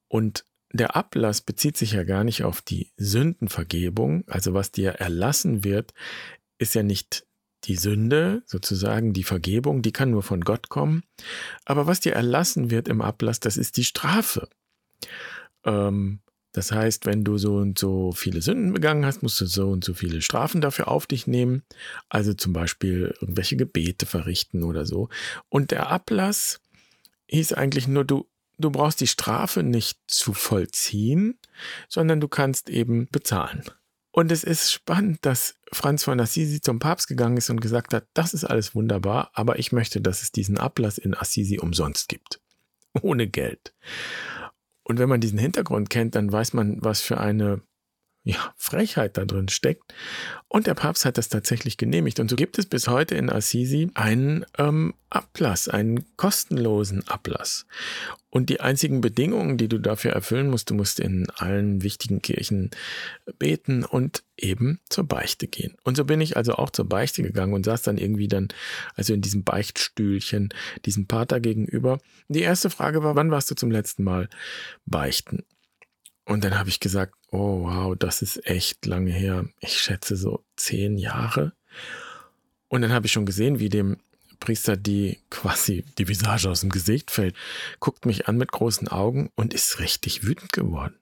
Und 0.09 0.45
der 0.73 0.97
Ablass 0.97 1.41
bezieht 1.41 1.77
sich 1.77 1.93
ja 1.93 2.03
gar 2.03 2.25
nicht 2.25 2.43
auf 2.43 2.61
die 2.61 2.91
Sündenvergebung, 2.97 4.25
also 4.27 4.55
was 4.55 4.73
dir 4.73 4.93
erlassen 4.93 5.63
wird, 5.65 5.95
ist 6.59 6.75
ja 6.75 6.83
nicht 6.83 7.27
die 7.65 7.77
Sünde, 7.77 8.43
sozusagen 8.47 9.13
die 9.13 9.23
Vergebung, 9.23 9.83
die 9.83 9.93
kann 9.93 10.11
nur 10.11 10.23
von 10.23 10.41
Gott 10.41 10.69
kommen. 10.69 11.03
Aber 11.65 11.87
was 11.87 12.01
dir 12.01 12.13
erlassen 12.13 12.71
wird 12.71 12.89
im 12.89 13.01
Ablass, 13.01 13.41
das 13.41 13.57
ist 13.57 13.77
die 13.77 13.85
Strafe. 13.85 14.49
Ähm, 15.65 16.21
das 16.55 16.71
heißt, 16.71 17.05
wenn 17.05 17.25
du 17.25 17.37
so 17.37 17.57
und 17.57 17.81
so 17.81 18.13
viele 18.13 18.41
Sünden 18.41 18.73
begangen 18.73 19.05
hast, 19.05 19.25
musst 19.25 19.41
du 19.41 19.47
so 19.47 19.71
und 19.71 19.83
so 19.83 19.93
viele 19.93 20.23
Strafen 20.23 20.61
dafür 20.61 20.87
auf 20.87 21.09
dich 21.09 21.27
nehmen. 21.27 21.65
Also 22.09 22.33
zum 22.33 22.53
Beispiel 22.53 23.13
irgendwelche 23.21 23.57
Gebete 23.57 24.07
verrichten 24.07 24.63
oder 24.63 24.87
so. 24.87 25.09
Und 25.49 25.73
der 25.73 25.89
Ablass 25.89 26.61
hieß 27.27 27.55
eigentlich 27.55 27.89
nur, 27.89 28.05
du, 28.05 28.29
du 28.57 28.71
brauchst 28.71 29.01
die 29.01 29.09
Strafe 29.09 29.65
nicht 29.65 29.99
zu 30.07 30.33
vollziehen, 30.33 31.41
sondern 31.89 32.21
du 32.21 32.29
kannst 32.29 32.71
eben 32.71 33.09
bezahlen. 33.11 33.65
Und 34.13 34.31
es 34.31 34.45
ist 34.45 34.71
spannend, 34.71 35.27
dass 35.27 35.57
Franz 35.73 36.05
von 36.05 36.21
Assisi 36.21 36.61
zum 36.61 36.79
Papst 36.79 37.09
gegangen 37.09 37.37
ist 37.37 37.51
und 37.51 37.61
gesagt 37.61 37.93
hat, 37.93 38.07
das 38.15 38.33
ist 38.33 38.45
alles 38.45 38.77
wunderbar, 38.77 39.33
aber 39.35 39.59
ich 39.59 39.73
möchte, 39.73 40.01
dass 40.01 40.23
es 40.23 40.31
diesen 40.31 40.57
Ablass 40.57 40.99
in 40.99 41.17
Assisi 41.17 41.59
umsonst 41.59 42.09
gibt. 42.09 42.41
Ohne 43.03 43.27
Geld. 43.27 43.75
Und 44.85 44.99
wenn 44.99 45.09
man 45.09 45.21
diesen 45.21 45.39
Hintergrund 45.39 45.91
kennt, 45.91 46.15
dann 46.15 46.31
weiß 46.31 46.53
man, 46.53 46.83
was 46.85 47.01
für 47.01 47.19
eine 47.19 47.63
ja, 48.25 48.55
Frechheit 48.57 49.19
da 49.19 49.27
drin 49.27 49.49
steckt. 49.49 49.95
Und 50.49 50.67
der 50.67 50.75
Papst 50.75 51.05
hat 51.05 51.19
das 51.19 51.29
tatsächlich 51.29 51.77
genehmigt. 51.77 52.21
Und 52.21 52.31
so 52.31 52.37
gibt 52.37 52.59
es 52.59 52.65
bis 52.65 52.89
heute 52.89 53.15
in 53.17 53.29
Assisi 53.29 53.91
einen 53.95 54.47
ähm, 54.57 54.95
Ablass, 55.11 55.69
einen 55.69 56.05
kostenlosen 56.17 57.07
Ablass. 57.07 57.67
Und 58.31 58.49
die 58.49 58.61
einzigen 58.61 59.03
Bedingungen, 59.03 59.59
die 59.59 59.69
du 59.69 59.79
dafür 59.79 60.13
erfüllen 60.13 60.49
musst, 60.49 60.71
du 60.71 60.75
musst 60.75 61.01
in 61.01 61.29
allen 61.37 61.83
wichtigen 61.83 62.23
Kirchen 62.23 62.71
beten 63.39 63.85
und 63.85 64.25
eben 64.39 64.81
zur 64.89 65.05
Beichte 65.05 65.47
gehen. 65.47 65.77
Und 65.85 65.97
so 65.97 66.05
bin 66.05 66.21
ich 66.21 66.37
also 66.37 66.55
auch 66.55 66.71
zur 66.71 66.89
Beichte 66.89 67.23
gegangen 67.23 67.53
und 67.53 67.65
saß 67.65 67.83
dann 67.83 67.99
irgendwie 67.99 68.27
dann, 68.27 68.49
also 68.97 69.13
in 69.13 69.21
diesem 69.21 69.45
Beichtstühlchen, 69.45 70.49
diesem 70.87 71.07
Pater 71.07 71.41
gegenüber. 71.41 72.01
Die 72.29 72.41
erste 72.41 72.71
Frage 72.71 73.03
war, 73.03 73.15
wann 73.17 73.31
warst 73.31 73.51
du 73.51 73.55
zum 73.55 73.71
letzten 73.71 74.03
Mal 74.03 74.29
beichten? 74.87 75.45
Und 76.25 76.43
dann 76.43 76.59
habe 76.59 76.71
ich 76.71 76.81
gesagt, 76.81 77.15
oh 77.35 77.65
wow, 77.65 77.97
das 77.99 78.23
ist 78.23 78.47
echt 78.47 78.87
lange 78.87 79.11
her. 79.11 79.47
Ich 79.61 79.79
schätze 79.79 80.17
so 80.17 80.45
zehn 80.57 80.97
Jahre. 80.97 81.53
Und 82.69 82.83
dann 82.83 82.93
habe 82.93 83.07
ich 83.07 83.13
schon 83.13 83.27
gesehen, 83.27 83.59
wie 83.59 83.69
dem 83.69 83.99
Priester 84.39 84.77
die 84.77 85.19
quasi 85.31 85.85
die 85.99 86.07
Visage 86.07 86.49
aus 86.49 86.61
dem 86.61 86.71
Gesicht 86.71 87.11
fällt, 87.11 87.35
guckt 87.81 88.07
mich 88.07 88.29
an 88.29 88.37
mit 88.37 88.53
großen 88.53 88.89
Augen 88.89 89.31
und 89.35 89.53
ist 89.53 89.81
richtig 89.81 90.25
wütend 90.25 90.53
geworden. 90.53 90.95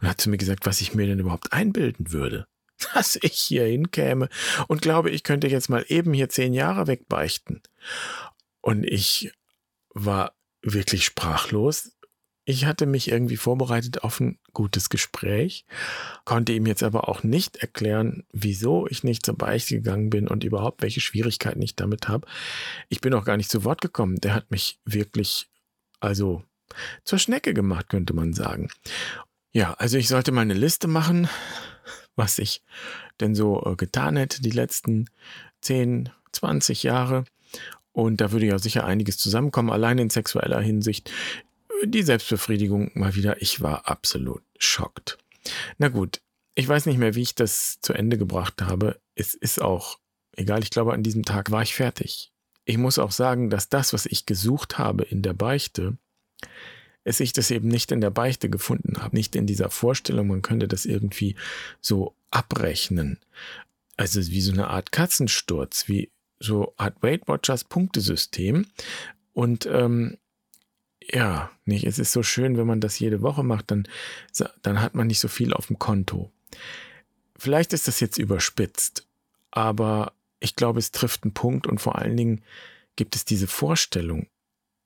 Und 0.00 0.08
hat 0.08 0.20
zu 0.20 0.30
mir 0.30 0.38
gesagt, 0.38 0.64
was 0.64 0.80
ich 0.80 0.94
mir 0.94 1.06
denn 1.06 1.18
überhaupt 1.18 1.52
einbilden 1.52 2.12
würde. 2.12 2.46
Dass 2.94 3.18
ich 3.20 3.34
hier 3.34 3.64
hinkäme 3.64 4.28
und 4.68 4.82
glaube, 4.82 5.10
ich 5.10 5.22
könnte 5.22 5.48
jetzt 5.48 5.68
mal 5.68 5.84
eben 5.88 6.12
hier 6.12 6.28
zehn 6.28 6.54
Jahre 6.54 6.86
wegbeichten. 6.86 7.62
Und 8.60 8.84
ich 8.84 9.32
war 9.90 10.32
wirklich 10.62 11.04
sprachlos, 11.04 11.92
ich 12.48 12.64
hatte 12.64 12.86
mich 12.86 13.10
irgendwie 13.10 13.36
vorbereitet 13.36 14.04
auf 14.04 14.20
ein 14.20 14.38
gutes 14.54 14.88
Gespräch, 14.88 15.66
konnte 16.24 16.54
ihm 16.54 16.64
jetzt 16.64 16.82
aber 16.82 17.06
auch 17.06 17.22
nicht 17.22 17.58
erklären, 17.58 18.24
wieso 18.32 18.86
ich 18.86 19.04
nicht 19.04 19.26
zur 19.26 19.36
Beichte 19.36 19.74
gegangen 19.74 20.08
bin 20.08 20.26
und 20.26 20.44
überhaupt 20.44 20.80
welche 20.80 21.02
Schwierigkeiten 21.02 21.60
ich 21.60 21.76
damit 21.76 22.08
habe. 22.08 22.26
Ich 22.88 23.02
bin 23.02 23.12
auch 23.12 23.26
gar 23.26 23.36
nicht 23.36 23.50
zu 23.50 23.64
Wort 23.64 23.82
gekommen. 23.82 24.16
Der 24.22 24.32
hat 24.32 24.50
mich 24.50 24.80
wirklich, 24.86 25.50
also 26.00 26.42
zur 27.04 27.18
Schnecke 27.18 27.52
gemacht, 27.52 27.90
könnte 27.90 28.14
man 28.14 28.32
sagen. 28.32 28.70
Ja, 29.52 29.74
also 29.74 29.98
ich 29.98 30.08
sollte 30.08 30.32
mal 30.32 30.40
eine 30.40 30.54
Liste 30.54 30.88
machen, 30.88 31.28
was 32.16 32.38
ich 32.38 32.62
denn 33.20 33.34
so 33.34 33.62
äh, 33.66 33.76
getan 33.76 34.16
hätte 34.16 34.40
die 34.40 34.52
letzten 34.52 35.10
10, 35.60 36.08
20 36.32 36.82
Jahre. 36.82 37.26
Und 37.92 38.22
da 38.22 38.32
würde 38.32 38.46
ja 38.46 38.58
sicher 38.58 38.86
einiges 38.86 39.18
zusammenkommen, 39.18 39.70
allein 39.70 39.98
in 39.98 40.08
sexueller 40.08 40.62
Hinsicht 40.62 41.10
die 41.84 42.02
Selbstbefriedigung 42.02 42.90
mal 42.94 43.14
wieder. 43.14 43.40
Ich 43.42 43.60
war 43.60 43.88
absolut 43.88 44.42
schockt. 44.58 45.18
Na 45.78 45.88
gut, 45.88 46.20
ich 46.54 46.68
weiß 46.68 46.86
nicht 46.86 46.98
mehr, 46.98 47.14
wie 47.14 47.22
ich 47.22 47.34
das 47.34 47.78
zu 47.80 47.92
Ende 47.92 48.18
gebracht 48.18 48.62
habe. 48.62 49.00
Es 49.14 49.34
ist 49.34 49.60
auch 49.60 49.98
egal. 50.32 50.62
Ich 50.62 50.70
glaube, 50.70 50.92
an 50.92 51.02
diesem 51.02 51.24
Tag 51.24 51.50
war 51.50 51.62
ich 51.62 51.74
fertig. 51.74 52.32
Ich 52.64 52.78
muss 52.78 52.98
auch 52.98 53.12
sagen, 53.12 53.50
dass 53.50 53.68
das, 53.68 53.92
was 53.92 54.06
ich 54.06 54.26
gesucht 54.26 54.78
habe 54.78 55.04
in 55.04 55.22
der 55.22 55.32
Beichte, 55.32 55.96
es 57.04 57.20
ich 57.20 57.32
das 57.32 57.50
eben 57.50 57.68
nicht 57.68 57.90
in 57.92 58.00
der 58.00 58.10
Beichte 58.10 58.50
gefunden 58.50 59.00
habe, 59.02 59.16
nicht 59.16 59.34
in 59.34 59.46
dieser 59.46 59.70
Vorstellung, 59.70 60.28
man 60.28 60.42
könnte 60.42 60.68
das 60.68 60.84
irgendwie 60.84 61.36
so 61.80 62.14
abrechnen. 62.30 63.18
Also 63.96 64.20
wie 64.20 64.40
so 64.40 64.52
eine 64.52 64.68
Art 64.68 64.92
Katzensturz, 64.92 65.88
wie 65.88 66.10
so 66.38 66.74
Art 66.76 67.02
Weight 67.02 67.26
Watchers 67.26 67.64
Punktesystem. 67.64 68.66
Und 69.32 69.66
ähm, 69.66 70.18
ja, 71.10 71.50
nicht, 71.64 71.84
es 71.84 71.98
ist 71.98 72.12
so 72.12 72.22
schön, 72.22 72.56
wenn 72.56 72.66
man 72.66 72.80
das 72.80 72.98
jede 72.98 73.22
Woche 73.22 73.42
macht, 73.42 73.70
dann, 73.70 73.88
dann 74.62 74.80
hat 74.80 74.94
man 74.94 75.06
nicht 75.06 75.20
so 75.20 75.28
viel 75.28 75.52
auf 75.52 75.68
dem 75.68 75.78
Konto. 75.78 76.30
Vielleicht 77.36 77.72
ist 77.72 77.88
das 77.88 78.00
jetzt 78.00 78.18
überspitzt, 78.18 79.06
aber 79.50 80.12
ich 80.40 80.56
glaube, 80.56 80.78
es 80.78 80.92
trifft 80.92 81.24
einen 81.24 81.34
Punkt 81.34 81.66
und 81.66 81.80
vor 81.80 81.96
allen 81.96 82.16
Dingen 82.16 82.42
gibt 82.96 83.16
es 83.16 83.24
diese 83.24 83.46
Vorstellung 83.46 84.26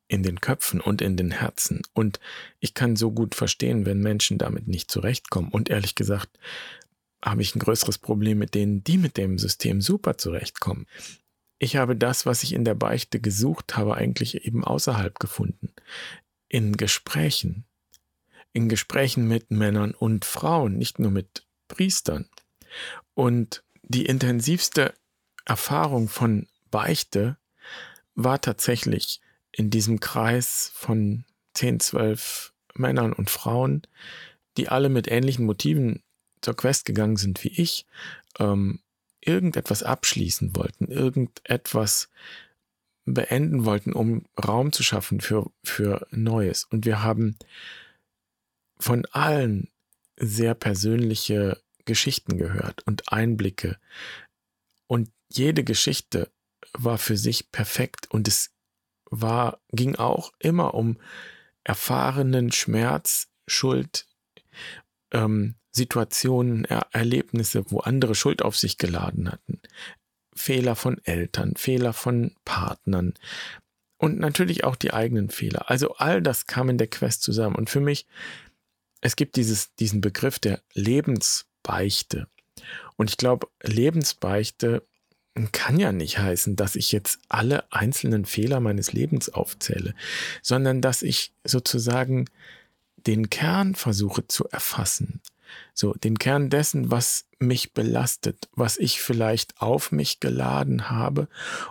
in 0.09 0.23
den 0.23 0.41
Köpfen 0.41 0.81
und 0.81 1.01
in 1.01 1.17
den 1.17 1.31
Herzen. 1.31 1.83
Und 1.95 2.21
ich 2.61 2.75
kann 2.75 2.97
so 2.97 3.11
gut 3.11 3.35
verstehen, 3.35 3.87
wenn 3.87 4.01
Menschen 4.01 4.37
damit 4.37 4.69
nicht 4.69 4.91
zurechtkommen. 4.91 5.51
Und 5.51 5.71
ehrlich 5.71 5.95
gesagt, 5.95 6.39
habe 7.25 7.41
ich 7.41 7.55
ein 7.55 7.61
größeres 7.61 7.99
Problem 7.99 8.39
mit 8.39 8.55
denen, 8.55 8.85
die 8.85 8.99
mit 8.99 9.17
dem 9.17 9.39
System 9.39 9.81
super 9.81 10.19
zurechtkommen. 10.19 10.87
Ich 11.63 11.77
habe 11.77 11.95
das, 11.95 12.27
was 12.27 12.43
ich 12.43 12.55
in 12.55 12.65
der 12.65 12.75
Beichte 12.75 13.21
gesucht 13.21 13.77
habe, 13.77 13.95
eigentlich 13.97 14.45
eben 14.45 14.65
außerhalb 14.65 15.21
gefunden. 15.21 15.73
In 16.49 16.77
Gesprächen. 16.77 17.67
In 18.53 18.69
Gesprächen 18.69 19.29
mit 19.29 19.53
Männern 19.53 19.93
und 19.93 20.25
Frauen, 20.25 20.77
nicht 20.77 20.99
nur 20.99 21.13
mit 21.13 21.47
Priestern. 21.69 22.29
Und 23.15 23.63
die 23.85 24.07
intensivste 24.07 24.93
Erfahrung 25.45 26.09
von 26.09 26.49
Beichte 26.73 27.37
war 28.17 28.41
tatsächlich 28.41 29.21
in 29.53 29.71
diesem 29.71 30.01
Kreis 30.01 30.73
von 30.75 31.25
10, 31.55 31.79
12 31.79 32.55
Männern 32.75 33.13
und 33.13 33.31
Frauen, 33.31 33.83
die 34.57 34.69
alle 34.69 34.89
mit 34.89 35.07
ähnlichen 35.07 35.47
Motiven 35.47 36.03
zur 36.41 36.57
Quest 36.57 36.87
gegangen 36.87 37.19
sind 37.19 37.45
wie 37.45 37.53
ich, 37.57 37.87
ähm, 38.41 38.81
irgendetwas 39.23 39.83
abschließen 39.83 40.57
wollten, 40.57 40.89
irgendetwas 40.89 42.09
beenden 43.05 43.65
wollten, 43.65 43.93
um 43.93 44.27
Raum 44.43 44.73
zu 44.73 44.83
schaffen 44.83 45.21
für, 45.21 45.51
für 45.65 46.07
Neues. 46.11 46.65
Und 46.65 46.85
wir 46.85 47.03
haben 47.03 47.37
von 48.79 49.07
allen 49.07 49.71
sehr 50.17 50.55
persönliche 50.55 51.61
Geschichten 51.85 52.39
gehört 52.39 52.87
und 52.87 53.13
Einblicke. 53.13 53.79
Und 54.87 55.11
jede 55.29 55.65
Geschichte 55.65 56.31
war 56.75 56.99
für 56.99 57.17
sich 57.17 57.51
perfekt 57.51 58.11
und 58.11 58.29
es 58.29 58.51
war, 59.11 59.61
ging 59.71 59.97
auch 59.97 60.33
immer 60.39 60.75
um 60.75 60.99
erfahrenen 61.65 62.53
Schmerz, 62.53 63.29
Schuld, 63.47 64.07
ähm, 65.13 65.55
Situationen, 65.71 66.65
er 66.65 66.89
Erlebnisse, 66.93 67.65
wo 67.71 67.81
andere 67.81 68.15
Schuld 68.15 68.43
auf 68.43 68.57
sich 68.57 68.77
geladen 68.79 69.31
hatten. 69.31 69.61
Fehler 70.35 70.77
von 70.77 70.99
Eltern, 71.05 71.55
Fehler 71.57 71.93
von 71.93 72.35
Partnern 72.45 73.15
und 74.03 74.19
natürlich 74.19 74.65
auch 74.65 74.75
die 74.75 74.93
eigenen 74.93 75.31
Fehler. 75.31 75.71
Also 75.71 75.95
all 75.95 76.21
das 76.21 76.49
kam 76.49 76.69
in 76.69 76.77
der 76.77 76.89
Quest 76.89 77.23
zusammen. 77.23 77.55
Und 77.55 77.71
für 77.71 77.81
mich, 77.81 78.07
es 79.01 79.15
gibt 79.15 79.37
dieses, 79.37 79.75
diesen 79.77 80.01
Begriff 80.01 80.41
der 80.41 80.61
Lebensbeichte. 80.75 82.27
Und 82.97 83.11
ich 83.11 83.17
glaube, 83.17 83.47
Lebensbeichte 83.63 84.87
kann 85.53 85.79
ja 85.79 85.93
nicht 85.93 86.19
heißen, 86.19 86.57
dass 86.57 86.75
ich 86.75 86.91
jetzt 86.91 87.21
alle 87.29 87.73
einzelnen 87.73 88.25
Fehler 88.25 88.59
meines 88.59 88.93
Lebens 88.93 89.29
aufzähle, 89.29 89.95
sondern 90.43 90.81
dass 90.81 91.03
ich 91.03 91.33
sozusagen 91.45 92.27
den 93.07 93.31
Kern 93.31 93.75
versuche 93.75 94.27
zu 94.27 94.49
erfassen. 94.49 95.21
So, 95.75 95.93
den 95.95 96.19
Kern 96.19 96.51
dessen, 96.51 96.91
was 96.91 97.27
mich 97.39 97.73
belastet, 97.73 98.49
was 98.53 98.79
ich 98.79 99.01
vielleicht 99.01 99.61
auf 99.61 99.93
mich 99.93 100.21
geladen 100.21 100.91
habe 100.91 101.29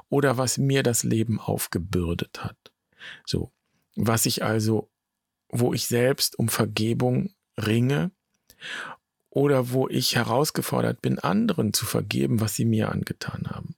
oder 0.10 0.38
was 0.38 0.58
mir 0.58 0.84
das 0.84 1.04
Leben 1.04 1.40
aufgebürdet 1.40 2.44
hat. 2.44 2.58
So, 3.26 3.52
was 3.96 4.26
ich 4.26 4.44
also, 4.44 4.90
wo 5.50 5.74
ich 5.74 5.88
selbst 5.88 6.38
um 6.38 6.50
Vergebung 6.50 7.34
ringe 7.58 8.12
oder 9.30 9.72
wo 9.72 9.88
ich 9.88 10.16
herausgefordert 10.16 11.02
bin, 11.02 11.20
anderen 11.20 11.74
zu 11.74 11.86
vergeben, 11.86 12.40
was 12.40 12.56
sie 12.56 12.66
mir 12.66 12.92
angetan 12.92 13.48
haben. 13.50 13.76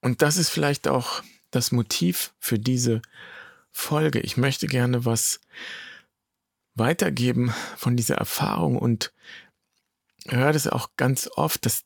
Und 0.00 0.20
das 0.20 0.36
ist 0.36 0.50
vielleicht 0.50 0.88
auch 0.88 1.22
das 1.50 1.72
Motiv 1.72 2.34
für 2.38 2.58
diese 2.58 3.00
Folge. 3.70 4.20
Ich 4.20 4.36
möchte 4.36 4.66
gerne 4.66 5.04
was 5.04 5.40
weitergeben 6.74 7.52
von 7.76 7.96
dieser 7.96 8.16
Erfahrung 8.16 8.78
und 8.78 9.12
höre 10.26 10.52
das 10.52 10.66
auch 10.66 10.90
ganz 10.96 11.28
oft, 11.34 11.66
dass 11.66 11.84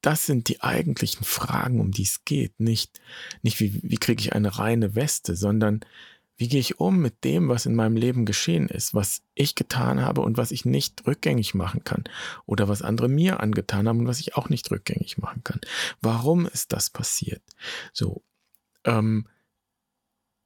das 0.00 0.26
sind 0.26 0.48
die 0.48 0.60
eigentlichen 0.60 1.24
Fragen, 1.24 1.80
um 1.80 1.90
die 1.90 2.02
es 2.02 2.24
geht. 2.24 2.60
Nicht, 2.60 3.00
nicht 3.42 3.58
wie, 3.60 3.80
wie 3.82 3.96
kriege 3.96 4.20
ich 4.20 4.34
eine 4.34 4.58
reine 4.58 4.94
Weste, 4.94 5.34
sondern 5.34 5.80
wie 6.36 6.48
gehe 6.48 6.60
ich 6.60 6.80
um 6.80 6.98
mit 6.98 7.24
dem, 7.24 7.48
was 7.48 7.64
in 7.64 7.74
meinem 7.74 7.96
Leben 7.96 8.26
geschehen 8.26 8.68
ist, 8.68 8.92
was 8.92 9.22
ich 9.34 9.54
getan 9.54 10.02
habe 10.02 10.20
und 10.20 10.36
was 10.36 10.50
ich 10.50 10.64
nicht 10.64 11.06
rückgängig 11.06 11.54
machen 11.54 11.84
kann 11.84 12.04
oder 12.44 12.68
was 12.68 12.82
andere 12.82 13.08
mir 13.08 13.40
angetan 13.40 13.88
haben 13.88 14.00
und 14.00 14.06
was 14.06 14.20
ich 14.20 14.36
auch 14.36 14.48
nicht 14.48 14.70
rückgängig 14.70 15.16
machen 15.18 15.42
kann. 15.44 15.60
Warum 16.00 16.46
ist 16.46 16.72
das 16.72 16.90
passiert? 16.90 17.42
So, 17.92 18.22
ähm, 18.84 19.28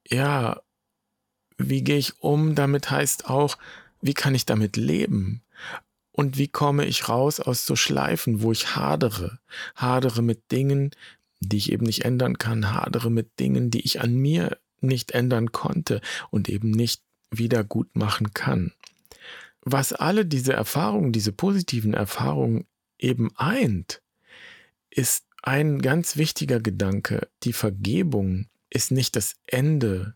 ja, 0.07 0.61
wie 1.59 1.83
gehe 1.83 1.97
ich 1.97 2.23
um 2.23 2.55
damit 2.55 2.89
heißt 2.89 3.29
auch, 3.29 3.57
wie 4.01 4.13
kann 4.13 4.33
ich 4.33 4.45
damit 4.45 4.77
leben? 4.77 5.41
Und 6.11 6.37
wie 6.37 6.47
komme 6.47 6.85
ich 6.85 7.07
raus 7.07 7.39
aus 7.39 7.65
so 7.65 7.75
Schleifen, 7.75 8.41
wo 8.41 8.51
ich 8.51 8.75
hadere? 8.75 9.39
Hadere 9.75 10.21
mit 10.21 10.51
Dingen, 10.51 10.91
die 11.41 11.57
ich 11.57 11.71
eben 11.71 11.85
nicht 11.85 12.05
ändern 12.05 12.37
kann, 12.37 12.73
hadere 12.73 13.11
mit 13.11 13.39
Dingen, 13.39 13.69
die 13.71 13.81
ich 13.81 14.01
an 14.01 14.15
mir 14.15 14.57
nicht 14.81 15.11
ändern 15.11 15.51
konnte 15.51 16.01
und 16.31 16.49
eben 16.49 16.71
nicht 16.71 17.03
wieder 17.29 17.63
gut 17.63 17.95
machen 17.95 18.33
kann. 18.33 18.73
Was 19.61 19.93
alle 19.93 20.25
diese 20.25 20.53
Erfahrungen, 20.53 21.11
diese 21.11 21.33
positiven 21.33 21.93
Erfahrungen 21.93 22.65
eben 22.97 23.29
eint, 23.35 24.01
ist 24.89 25.25
ein 25.43 25.81
ganz 25.81 26.17
wichtiger 26.17 26.59
Gedanke. 26.59 27.27
Die 27.43 27.53
Vergebung 27.53 28.47
ist 28.69 28.91
nicht 28.91 29.15
das 29.15 29.35
Ende, 29.45 30.15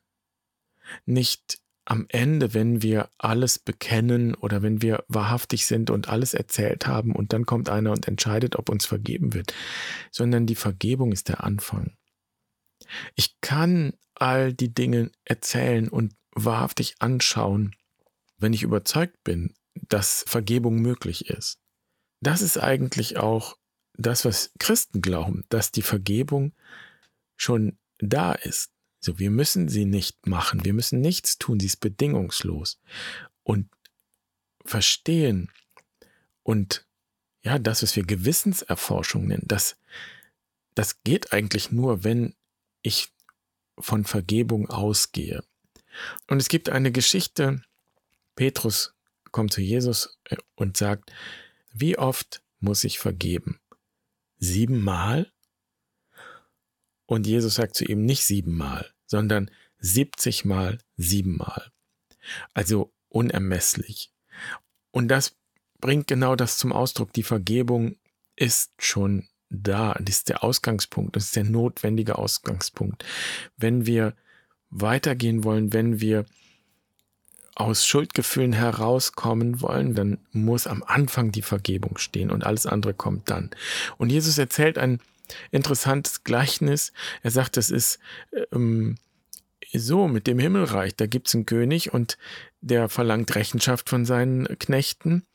nicht 1.06 1.60
am 1.86 2.06
Ende, 2.10 2.54
wenn 2.54 2.82
wir 2.82 3.10
alles 3.18 3.60
bekennen 3.60 4.36
oder 4.36 4.62
wenn 4.62 4.82
wir 4.82 5.04
wahrhaftig 5.08 5.66
sind 5.66 5.90
und 5.90 6.08
alles 6.08 6.34
erzählt 6.34 6.88
haben 6.88 7.14
und 7.14 7.34
dann 7.34 7.46
kommt 7.46 7.70
einer 7.70 7.92
und 7.92 8.08
entscheidet, 8.08 8.56
ob 8.56 8.70
uns 8.70 8.86
vergeben 8.86 9.34
wird, 9.34 9.54
sondern 10.12 10.46
die 10.46 10.56
Vergebung 10.56 11.12
ist 11.12 11.28
der 11.28 11.44
Anfang. 11.44 11.98
Ich 13.16 13.40
kann 13.42 13.94
all 14.16 14.54
die 14.54 14.74
Dinge 14.74 15.12
erzählen 15.26 15.90
und 15.90 16.16
wahrhaftig 16.32 16.96
anschauen, 17.00 17.76
wenn 18.38 18.54
ich 18.54 18.64
überzeugt 18.64 19.24
bin, 19.24 19.54
dass 19.90 20.24
Vergebung 20.28 20.82
möglich 20.82 21.30
ist. 21.30 21.60
Das 22.22 22.42
ist 22.42 22.58
eigentlich 22.58 23.18
auch 23.18 23.58
das, 23.96 24.26
was 24.26 24.54
Christen 24.60 25.02
glauben, 25.02 25.44
dass 25.50 25.72
die 25.72 25.82
Vergebung 25.82 26.54
schon 27.36 27.78
da 28.00 28.34
ist. 28.34 28.73
So, 29.04 29.20
wir 29.20 29.32
müssen 29.32 29.68
sie 29.68 29.86
nicht 29.86 30.28
machen, 30.28 30.64
wir 30.64 30.74
müssen 30.74 31.02
nichts 31.02 31.38
tun, 31.38 31.60
sie 31.60 31.66
ist 31.66 31.82
bedingungslos. 31.82 32.80
Und 33.44 33.68
verstehen 34.64 35.52
und 36.44 36.88
ja, 37.44 37.60
das, 37.60 37.84
was 37.84 37.96
wir 37.98 38.04
Gewissenserforschung 38.04 39.28
nennen, 39.28 39.44
das, 39.46 39.76
das 40.76 41.04
geht 41.04 41.34
eigentlich 41.34 41.72
nur, 41.72 42.06
wenn 42.06 42.34
ich 42.82 43.10
von 43.78 44.06
Vergebung 44.06 44.70
ausgehe. 44.70 45.44
Und 46.28 46.38
es 46.40 46.48
gibt 46.48 46.70
eine 46.70 46.92
Geschichte, 46.92 47.62
Petrus 48.36 48.94
kommt 49.32 49.52
zu 49.52 49.60
Jesus 49.60 50.18
äh, 50.26 50.38
und 50.56 50.78
sagt, 50.78 51.12
wie 51.74 51.98
oft 51.98 52.42
muss 52.60 52.84
ich 52.86 53.00
vergeben? 53.00 53.60
Siebenmal? 54.38 55.32
Und 57.06 57.28
Jesus 57.28 57.56
sagt 57.56 57.76
zu 57.76 57.84
ihm 57.84 58.06
nicht 58.06 58.26
siebenmal, 58.26 58.93
sondern 59.14 59.52
70 59.78 60.44
mal 60.44 60.80
siebenmal. 60.98 61.72
Also 62.56 62.92
unermesslich. 63.10 64.12
Und 64.90 65.08
das 65.10 65.36
bringt 65.80 66.08
genau 66.08 66.36
das 66.36 66.58
zum 66.58 66.74
Ausdruck. 66.74 67.14
Die 67.14 67.22
Vergebung 67.22 67.96
ist 68.36 68.72
schon 68.80 69.28
da. 69.52 69.94
Das 70.00 70.16
ist 70.16 70.30
der 70.30 70.44
Ausgangspunkt. 70.44 71.16
Das 71.16 71.26
ist 71.26 71.36
der 71.36 71.44
notwendige 71.44 72.18
Ausgangspunkt. 72.18 73.06
Wenn 73.56 73.86
wir 73.86 74.16
weitergehen 74.72 75.44
wollen, 75.44 75.74
wenn 75.74 76.02
wir 76.02 76.26
aus 77.54 77.86
Schuldgefühlen 77.86 78.54
herauskommen 78.54 79.62
wollen, 79.62 79.94
dann 79.94 80.18
muss 80.32 80.66
am 80.66 80.82
Anfang 80.82 81.32
die 81.32 81.44
Vergebung 81.44 82.00
stehen 82.00 82.32
und 82.32 82.44
alles 82.44 82.66
andere 82.66 82.96
kommt 82.96 83.30
dann. 83.30 83.52
Und 84.00 84.10
Jesus 84.10 84.40
erzählt 84.40 84.80
ein 84.80 85.02
interessantes 85.52 86.24
Gleichnis. 86.24 86.94
Er 87.22 87.32
sagt, 87.32 87.58
das 87.58 87.70
ist 87.70 88.00
ähm, 88.52 88.98
so 89.74 90.08
mit 90.08 90.28
dem 90.28 90.40
Himmelreich. 90.40 90.96
Da 90.96 91.08
gibt 91.08 91.28
es 91.28 91.36
einen 91.36 91.46
König 91.46 91.94
und 91.94 92.18
der 92.62 92.90
verlangt 92.90 93.34
Rechenschaft 93.36 93.90
von 93.90 94.06
seinen 94.06 94.48
Knechten. 94.60 95.26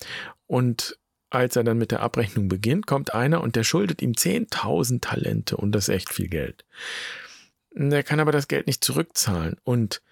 Und 0.46 0.98
als 1.30 1.56
er 1.56 1.64
dann 1.64 1.78
mit 1.78 1.90
der 1.90 2.00
Abrechnung 2.00 2.48
beginnt, 2.48 2.86
kommt 2.86 3.14
einer 3.14 3.42
und 3.42 3.56
der 3.56 3.64
schuldet 3.64 4.00
ihm 4.00 4.12
10.000 4.12 5.00
Talente 5.00 5.56
und 5.56 5.72
das 5.72 5.88
ist 5.88 5.94
echt 5.94 6.12
viel 6.12 6.28
Geld. 6.28 6.64
Der 7.72 8.02
kann 8.02 8.20
aber 8.20 8.32
das 8.32 8.48
Geld 8.48 8.66
nicht 8.66 8.82
zurückzahlen 8.82 9.56
und 9.62 10.02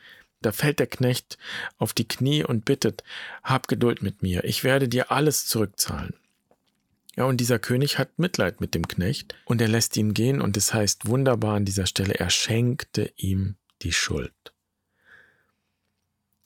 da 0.43 0.53
fällt 0.53 0.79
der 0.79 0.87
Knecht 0.87 1.39
auf 1.79 1.95
die 1.95 2.07
Knie 2.07 2.45
und 2.45 2.67
bittet, 2.67 3.03
hab 3.43 3.69
Geduld 3.69 4.03
mit 4.03 4.23
mir, 4.23 4.45
ich 4.45 4.63
werde 4.63 4.89
dir 4.89 5.11
alles 5.11 5.47
zurückzahlen. 5.47 6.15
Ja, 7.17 7.25
und 7.25 7.39
dieser 7.39 7.59
König 7.59 7.99
hat 7.99 8.19
Mitleid 8.19 8.61
mit 8.61 8.75
dem 8.75 8.87
Knecht 8.87 9.35
und 9.47 9.61
er 9.63 9.69
lässt 9.69 9.97
ihn 9.97 10.13
gehen 10.13 10.43
und 10.43 10.57
es 10.57 10.75
heißt 10.75 11.09
wunderbar 11.09 11.57
an 11.57 11.65
dieser 11.65 11.87
Stelle, 11.87 12.15
er 12.15 12.29
schenkte 12.29 13.11
ihm 13.17 13.57
die 13.83 13.93
Schuld. 13.93 14.33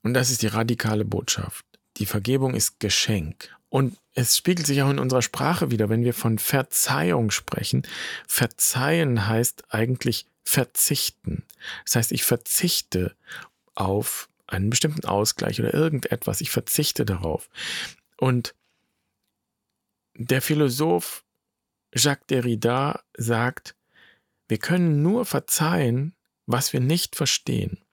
Und 0.02 0.14
das 0.14 0.30
ist 0.30 0.42
die 0.42 0.46
radikale 0.46 1.04
Botschaft. 1.04 1.66
Die 1.96 2.06
Vergebung 2.06 2.54
ist 2.54 2.80
Geschenk. 2.80 3.54
Und 3.68 3.96
es 4.14 4.36
spiegelt 4.36 4.66
sich 4.66 4.80
auch 4.82 4.90
in 4.90 4.98
unserer 4.98 5.22
Sprache 5.22 5.70
wieder, 5.70 5.88
wenn 5.88 6.04
wir 6.04 6.14
von 6.14 6.38
Verzeihung 6.38 7.30
sprechen. 7.30 7.82
Verzeihen 8.26 9.28
heißt 9.28 9.72
eigentlich 9.72 10.26
verzichten. 10.42 11.44
Das 11.84 11.96
heißt, 11.96 12.12
ich 12.12 12.24
verzichte 12.24 13.14
auf 13.74 14.28
einen 14.46 14.70
bestimmten 14.70 15.06
Ausgleich 15.06 15.60
oder 15.60 15.74
irgendetwas. 15.74 16.40
Ich 16.40 16.50
verzichte 16.50 17.04
darauf. 17.04 17.48
Und 18.16 18.54
der 20.14 20.42
Philosoph 20.42 21.24
Jacques 21.94 22.26
Derrida 22.28 23.02
sagt, 23.16 23.76
wir 24.48 24.58
können 24.58 25.02
nur 25.02 25.24
verzeihen, 25.24 26.14
was 26.46 26.72
wir 26.72 26.80
nicht 26.80 27.16
verstehen. 27.16 27.84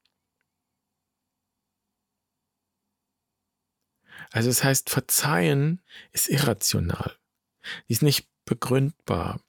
Also 4.31 4.49
es 4.49 4.63
heißt, 4.63 4.89
verzeihen 4.89 5.81
ist 6.11 6.29
irrational. 6.29 7.15
Die 7.87 7.93
ist 7.93 8.01
nicht 8.01 8.27
begründbar. 8.45 9.39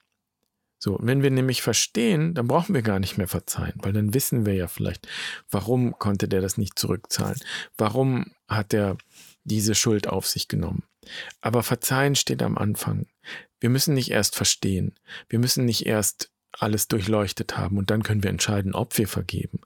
So, 0.78 0.98
wenn 1.02 1.22
wir 1.22 1.30
nämlich 1.30 1.62
verstehen, 1.62 2.34
dann 2.34 2.46
brauchen 2.46 2.74
wir 2.74 2.82
gar 2.82 3.00
nicht 3.00 3.18
mehr 3.18 3.26
verzeihen, 3.26 3.74
weil 3.82 3.92
dann 3.92 4.14
wissen 4.14 4.46
wir 4.46 4.54
ja 4.54 4.68
vielleicht, 4.68 5.08
warum 5.50 5.98
konnte 5.98 6.28
der 6.28 6.40
das 6.40 6.56
nicht 6.56 6.78
zurückzahlen? 6.78 7.40
Warum 7.76 8.32
hat 8.46 8.72
er 8.72 8.96
diese 9.48 9.74
Schuld 9.74 10.06
auf 10.06 10.26
sich 10.26 10.48
genommen? 10.48 10.84
Aber 11.40 11.62
Verzeihen 11.62 12.14
steht 12.14 12.42
am 12.42 12.58
Anfang. 12.58 13.06
Wir 13.60 13.70
müssen 13.70 13.94
nicht 13.94 14.10
erst 14.10 14.36
verstehen. 14.36 14.94
Wir 15.28 15.38
müssen 15.38 15.64
nicht 15.64 15.86
erst 15.86 16.30
alles 16.52 16.88
durchleuchtet 16.88 17.56
haben 17.56 17.78
und 17.78 17.90
dann 17.90 18.02
können 18.02 18.22
wir 18.22 18.30
entscheiden, 18.30 18.74
ob 18.74 18.96
wir 18.98 19.08
vergeben. 19.08 19.60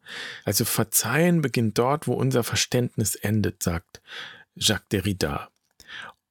Also 0.44 0.64
Verzeihen 0.64 1.40
beginnt 1.40 1.78
dort, 1.78 2.06
wo 2.06 2.14
unser 2.14 2.44
Verständnis 2.44 3.14
endet, 3.14 3.62
sagt 3.62 4.02
Jacques 4.54 4.88
Derrida. 4.90 5.48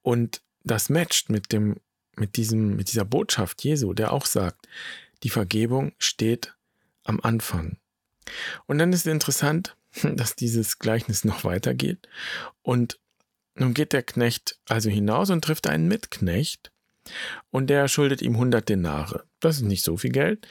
Und 0.01 0.41
das 0.63 0.89
matcht 0.89 1.29
mit 1.29 1.51
dem, 1.51 1.77
mit 2.15 2.35
diesem, 2.37 2.75
mit 2.75 2.91
dieser 2.91 3.05
Botschaft 3.05 3.63
Jesu, 3.63 3.93
der 3.93 4.11
auch 4.11 4.25
sagt, 4.25 4.67
die 5.23 5.29
Vergebung 5.29 5.93
steht 5.97 6.55
am 7.03 7.19
Anfang. 7.21 7.77
Und 8.67 8.77
dann 8.77 8.93
ist 8.93 9.07
interessant, 9.07 9.75
dass 10.03 10.35
dieses 10.35 10.79
Gleichnis 10.79 11.23
noch 11.23 11.43
weitergeht 11.43 12.07
und 12.61 12.99
nun 13.55 13.73
geht 13.73 13.93
der 13.93 14.03
Knecht 14.03 14.59
also 14.67 14.89
hinaus 14.89 15.29
und 15.29 15.43
trifft 15.43 15.67
einen 15.67 15.87
Mitknecht 15.87 16.71
und 17.49 17.67
der 17.67 17.87
schuldet 17.87 18.21
ihm 18.21 18.33
100 18.33 18.67
Denare. 18.67 19.25
Das 19.39 19.57
ist 19.57 19.63
nicht 19.63 19.83
so 19.83 19.97
viel 19.97 20.11
Geld. 20.11 20.47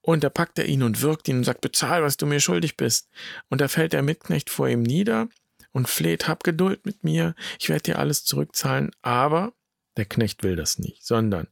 Und 0.00 0.24
da 0.24 0.30
packt 0.30 0.58
er 0.58 0.66
ihn 0.66 0.82
und 0.82 1.02
wirkt 1.02 1.28
ihn 1.28 1.38
und 1.38 1.44
sagt, 1.44 1.60
bezahl, 1.60 2.02
was 2.02 2.16
du 2.16 2.24
mir 2.24 2.40
schuldig 2.40 2.76
bist. 2.76 3.10
Und 3.50 3.60
da 3.60 3.68
fällt 3.68 3.92
der 3.92 4.02
Mitknecht 4.02 4.48
vor 4.48 4.68
ihm 4.68 4.82
nieder 4.82 5.28
und 5.72 5.88
fleht, 5.88 6.28
hab 6.28 6.44
Geduld 6.44 6.86
mit 6.86 7.04
mir, 7.04 7.34
ich 7.60 7.68
werde 7.68 7.82
dir 7.82 7.98
alles 7.98 8.24
zurückzahlen. 8.24 8.90
Aber 9.02 9.52
der 9.98 10.06
Knecht 10.06 10.42
will 10.42 10.56
das 10.56 10.78
nicht, 10.78 11.04
sondern 11.04 11.48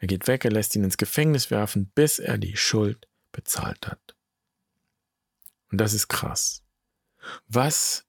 er 0.00 0.08
geht 0.08 0.26
weg, 0.26 0.44
er 0.44 0.50
lässt 0.50 0.74
ihn 0.74 0.84
ins 0.84 0.96
Gefängnis 0.96 1.50
werfen, 1.50 1.92
bis 1.94 2.18
er 2.18 2.38
die 2.38 2.56
Schuld 2.56 3.06
bezahlt 3.30 3.86
hat. 3.86 4.16
Und 5.70 5.80
das 5.80 5.92
ist 5.92 6.08
krass. 6.08 6.64
Was 7.46 8.06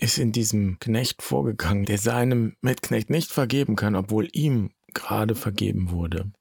ist 0.00 0.18
in 0.18 0.32
diesem 0.32 0.78
Knecht 0.80 1.22
vorgegangen, 1.22 1.84
der 1.84 1.98
seinem 1.98 2.56
Mitknecht 2.62 3.10
nicht 3.10 3.30
vergeben 3.30 3.76
kann, 3.76 3.94
obwohl 3.94 4.28
ihm 4.32 4.70
gerade 4.94 5.34
vergeben 5.34 5.90
wurde. 5.90 6.32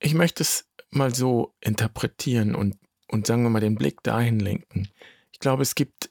Ich 0.00 0.14
möchte 0.14 0.42
es 0.42 0.68
mal 0.90 1.14
so 1.14 1.54
interpretieren 1.60 2.54
und, 2.54 2.76
und 3.08 3.26
sagen 3.26 3.42
wir 3.42 3.50
mal 3.50 3.60
den 3.60 3.76
Blick 3.76 4.02
dahin 4.02 4.40
lenken. 4.40 4.88
Ich 5.30 5.38
glaube, 5.38 5.62
es 5.62 5.74
gibt 5.74 6.10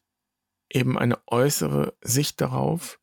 eben 0.72 0.98
eine 0.98 1.18
äußere 1.28 1.96
Sicht 2.02 2.40
darauf. 2.40 3.00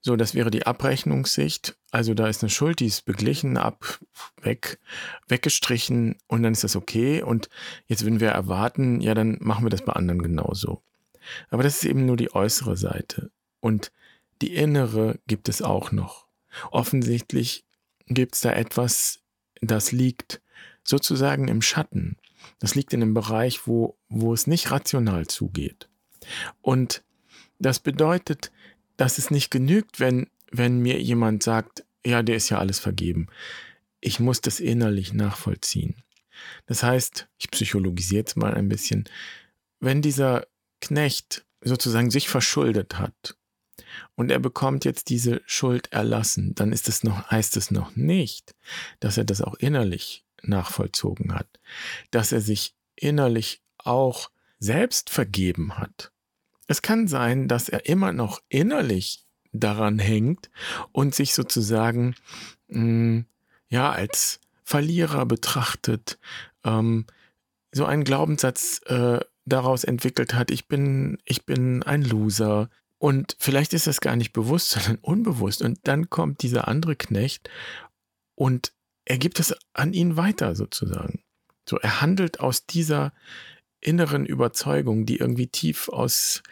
So, 0.00 0.14
das 0.14 0.34
wäre 0.34 0.52
die 0.52 0.64
Abrechnungssicht. 0.64 1.76
Also 1.90 2.14
da 2.14 2.28
ist 2.28 2.42
eine 2.42 2.50
Schuld, 2.50 2.78
die 2.78 2.86
ist 2.86 3.04
beglichen, 3.06 3.56
ab, 3.56 3.98
weg, 4.40 4.78
weggestrichen 5.26 6.16
und 6.28 6.44
dann 6.44 6.52
ist 6.52 6.62
das 6.62 6.76
okay. 6.76 7.22
Und 7.22 7.48
jetzt, 7.86 8.06
wenn 8.06 8.20
wir 8.20 8.28
erwarten, 8.28 9.00
ja, 9.00 9.14
dann 9.14 9.36
machen 9.40 9.64
wir 9.64 9.70
das 9.70 9.84
bei 9.84 9.94
anderen 9.94 10.22
genauso. 10.22 10.85
Aber 11.50 11.62
das 11.62 11.76
ist 11.76 11.84
eben 11.84 12.06
nur 12.06 12.16
die 12.16 12.34
äußere 12.34 12.76
Seite. 12.76 13.30
Und 13.60 13.92
die 14.42 14.54
innere 14.54 15.18
gibt 15.26 15.48
es 15.48 15.62
auch 15.62 15.92
noch. 15.92 16.26
Offensichtlich 16.70 17.64
gibt 18.06 18.34
es 18.34 18.40
da 18.42 18.52
etwas, 18.52 19.20
das 19.60 19.92
liegt 19.92 20.40
sozusagen 20.84 21.48
im 21.48 21.62
Schatten. 21.62 22.16
Das 22.58 22.74
liegt 22.74 22.92
in 22.92 23.02
einem 23.02 23.14
Bereich, 23.14 23.66
wo, 23.66 23.96
wo 24.08 24.32
es 24.32 24.46
nicht 24.46 24.70
rational 24.70 25.26
zugeht. 25.26 25.88
Und 26.62 27.02
das 27.58 27.80
bedeutet, 27.80 28.52
dass 28.96 29.18
es 29.18 29.30
nicht 29.30 29.50
genügt, 29.50 30.00
wenn, 30.00 30.28
wenn 30.50 30.78
mir 30.80 31.00
jemand 31.00 31.42
sagt, 31.42 31.84
ja, 32.04 32.22
der 32.22 32.36
ist 32.36 32.48
ja 32.50 32.58
alles 32.58 32.78
vergeben. 32.78 33.26
Ich 34.00 34.20
muss 34.20 34.40
das 34.40 34.60
innerlich 34.60 35.12
nachvollziehen. 35.12 35.96
Das 36.66 36.82
heißt, 36.82 37.28
ich 37.38 37.50
psychologisiere 37.50 38.20
jetzt 38.20 38.36
mal 38.36 38.54
ein 38.54 38.68
bisschen, 38.68 39.04
wenn 39.80 40.02
dieser 40.02 40.46
Knecht 40.88 41.44
sozusagen 41.60 42.10
sich 42.10 42.28
verschuldet 42.28 42.98
hat 42.98 43.36
und 44.14 44.30
er 44.30 44.38
bekommt 44.38 44.84
jetzt 44.84 45.08
diese 45.08 45.42
Schuld 45.46 45.92
erlassen, 45.92 46.54
dann 46.54 46.72
ist 46.72 46.88
es 46.88 47.02
noch, 47.02 47.30
heißt 47.30 47.56
es 47.56 47.70
noch 47.70 47.96
nicht, 47.96 48.54
dass 49.00 49.16
er 49.16 49.24
das 49.24 49.42
auch 49.42 49.54
innerlich 49.54 50.24
nachvollzogen 50.42 51.34
hat, 51.34 51.48
dass 52.10 52.32
er 52.32 52.40
sich 52.40 52.74
innerlich 52.94 53.62
auch 53.78 54.30
selbst 54.58 55.10
vergeben 55.10 55.78
hat. 55.78 56.12
Es 56.66 56.82
kann 56.82 57.08
sein, 57.08 57.48
dass 57.48 57.68
er 57.68 57.86
immer 57.86 58.12
noch 58.12 58.40
innerlich 58.48 59.24
daran 59.52 59.98
hängt 59.98 60.50
und 60.92 61.14
sich 61.14 61.34
sozusagen 61.34 62.14
mh, 62.68 62.78
hm, 62.78 63.26
ja 63.68 63.90
als 63.90 64.40
Verlierer 64.64 65.26
betrachtet, 65.26 66.18
ähm, 66.64 67.06
so 67.72 67.84
einen 67.84 68.04
Glaubenssatz 68.04 68.80
äh, 68.86 69.20
daraus 69.46 69.84
entwickelt 69.84 70.34
hat, 70.34 70.50
ich 70.50 70.68
bin, 70.68 71.18
ich 71.24 71.46
bin 71.46 71.82
ein 71.82 72.02
Loser. 72.02 72.68
Und 72.98 73.36
vielleicht 73.38 73.72
ist 73.72 73.86
das 73.86 74.00
gar 74.00 74.16
nicht 74.16 74.32
bewusst, 74.32 74.70
sondern 74.70 74.96
unbewusst. 74.96 75.62
Und 75.62 75.80
dann 75.84 76.10
kommt 76.10 76.42
dieser 76.42 76.68
andere 76.68 76.96
Knecht 76.96 77.48
und 78.34 78.72
er 79.04 79.18
gibt 79.18 79.40
es 79.40 79.54
an 79.72 79.92
ihn 79.92 80.16
weiter 80.16 80.54
sozusagen. 80.54 81.22
So, 81.68 81.78
er 81.78 82.00
handelt 82.00 82.40
aus 82.40 82.66
dieser 82.66 83.12
inneren 83.80 84.26
Überzeugung, 84.26 85.06
die 85.06 85.16
irgendwie 85.16 85.46
tief 85.46 85.88
aus 85.88 86.42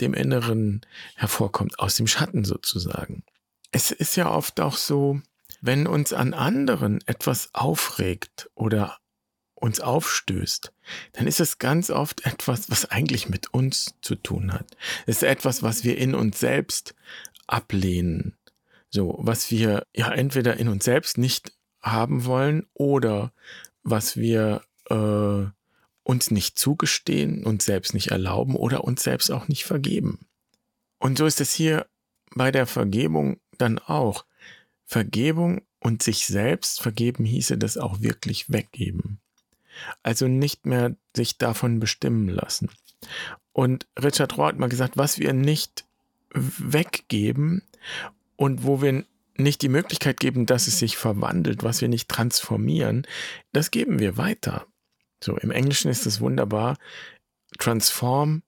dem 0.00 0.14
Inneren 0.14 0.82
hervorkommt, 1.16 1.78
aus 1.78 1.96
dem 1.96 2.06
Schatten 2.06 2.44
sozusagen. 2.44 3.24
Es 3.72 3.90
ist 3.90 4.16
ja 4.16 4.30
oft 4.30 4.60
auch 4.60 4.76
so, 4.76 5.20
wenn 5.60 5.86
uns 5.86 6.12
an 6.12 6.34
anderen 6.34 7.00
etwas 7.06 7.50
aufregt 7.52 8.50
oder 8.54 8.98
uns 9.64 9.80
aufstößt, 9.80 10.72
dann 11.14 11.26
ist 11.26 11.40
es 11.40 11.58
ganz 11.58 11.88
oft 11.88 12.26
etwas, 12.26 12.70
was 12.70 12.90
eigentlich 12.90 13.30
mit 13.30 13.54
uns 13.54 13.94
zu 14.02 14.14
tun 14.14 14.52
hat. 14.52 14.76
Es 15.06 15.16
ist 15.16 15.22
etwas, 15.22 15.62
was 15.62 15.84
wir 15.84 15.96
in 15.96 16.14
uns 16.14 16.38
selbst 16.38 16.94
ablehnen. 17.46 18.36
So, 18.90 19.16
was 19.18 19.50
wir 19.50 19.86
ja 19.96 20.12
entweder 20.12 20.58
in 20.58 20.68
uns 20.68 20.84
selbst 20.84 21.16
nicht 21.16 21.52
haben 21.82 22.26
wollen 22.26 22.66
oder 22.74 23.32
was 23.82 24.18
wir 24.18 24.62
äh, 24.90 25.46
uns 26.02 26.30
nicht 26.30 26.58
zugestehen, 26.58 27.44
uns 27.44 27.64
selbst 27.64 27.94
nicht 27.94 28.08
erlauben 28.08 28.56
oder 28.56 28.84
uns 28.84 29.02
selbst 29.02 29.30
auch 29.30 29.48
nicht 29.48 29.64
vergeben. 29.64 30.26
Und 30.98 31.16
so 31.16 31.24
ist 31.24 31.40
es 31.40 31.52
hier 31.52 31.86
bei 32.34 32.52
der 32.52 32.66
Vergebung 32.66 33.40
dann 33.56 33.78
auch. 33.78 34.26
Vergebung 34.84 35.62
und 35.80 36.02
sich 36.02 36.26
selbst 36.26 36.82
vergeben 36.82 37.24
hieße 37.24 37.56
das 37.56 37.78
auch 37.78 38.02
wirklich 38.02 38.50
weggeben. 38.50 39.20
Also 40.02 40.28
nicht 40.28 40.66
mehr 40.66 40.96
sich 41.14 41.38
davon 41.38 41.80
bestimmen 41.80 42.28
lassen. 42.28 42.70
Und 43.52 43.86
Richard 44.02 44.36
Rohr 44.36 44.48
hat 44.48 44.58
mal 44.58 44.68
gesagt, 44.68 44.96
was 44.96 45.18
wir 45.18 45.32
nicht 45.32 45.84
weggeben 46.32 47.62
und 48.36 48.64
wo 48.64 48.82
wir 48.82 49.04
nicht 49.36 49.62
die 49.62 49.68
Möglichkeit 49.68 50.20
geben, 50.20 50.46
dass 50.46 50.66
es 50.66 50.78
sich 50.78 50.96
verwandelt, 50.96 51.62
was 51.62 51.80
wir 51.80 51.88
nicht 51.88 52.08
transformieren, 52.08 53.06
das 53.52 53.70
geben 53.70 53.98
wir 53.98 54.16
weiter. 54.16 54.66
So, 55.22 55.36
im 55.36 55.50
Englischen 55.50 55.90
ist 55.90 56.06
es 56.06 56.20
wunderbar, 56.20 56.76
transform 57.58 58.42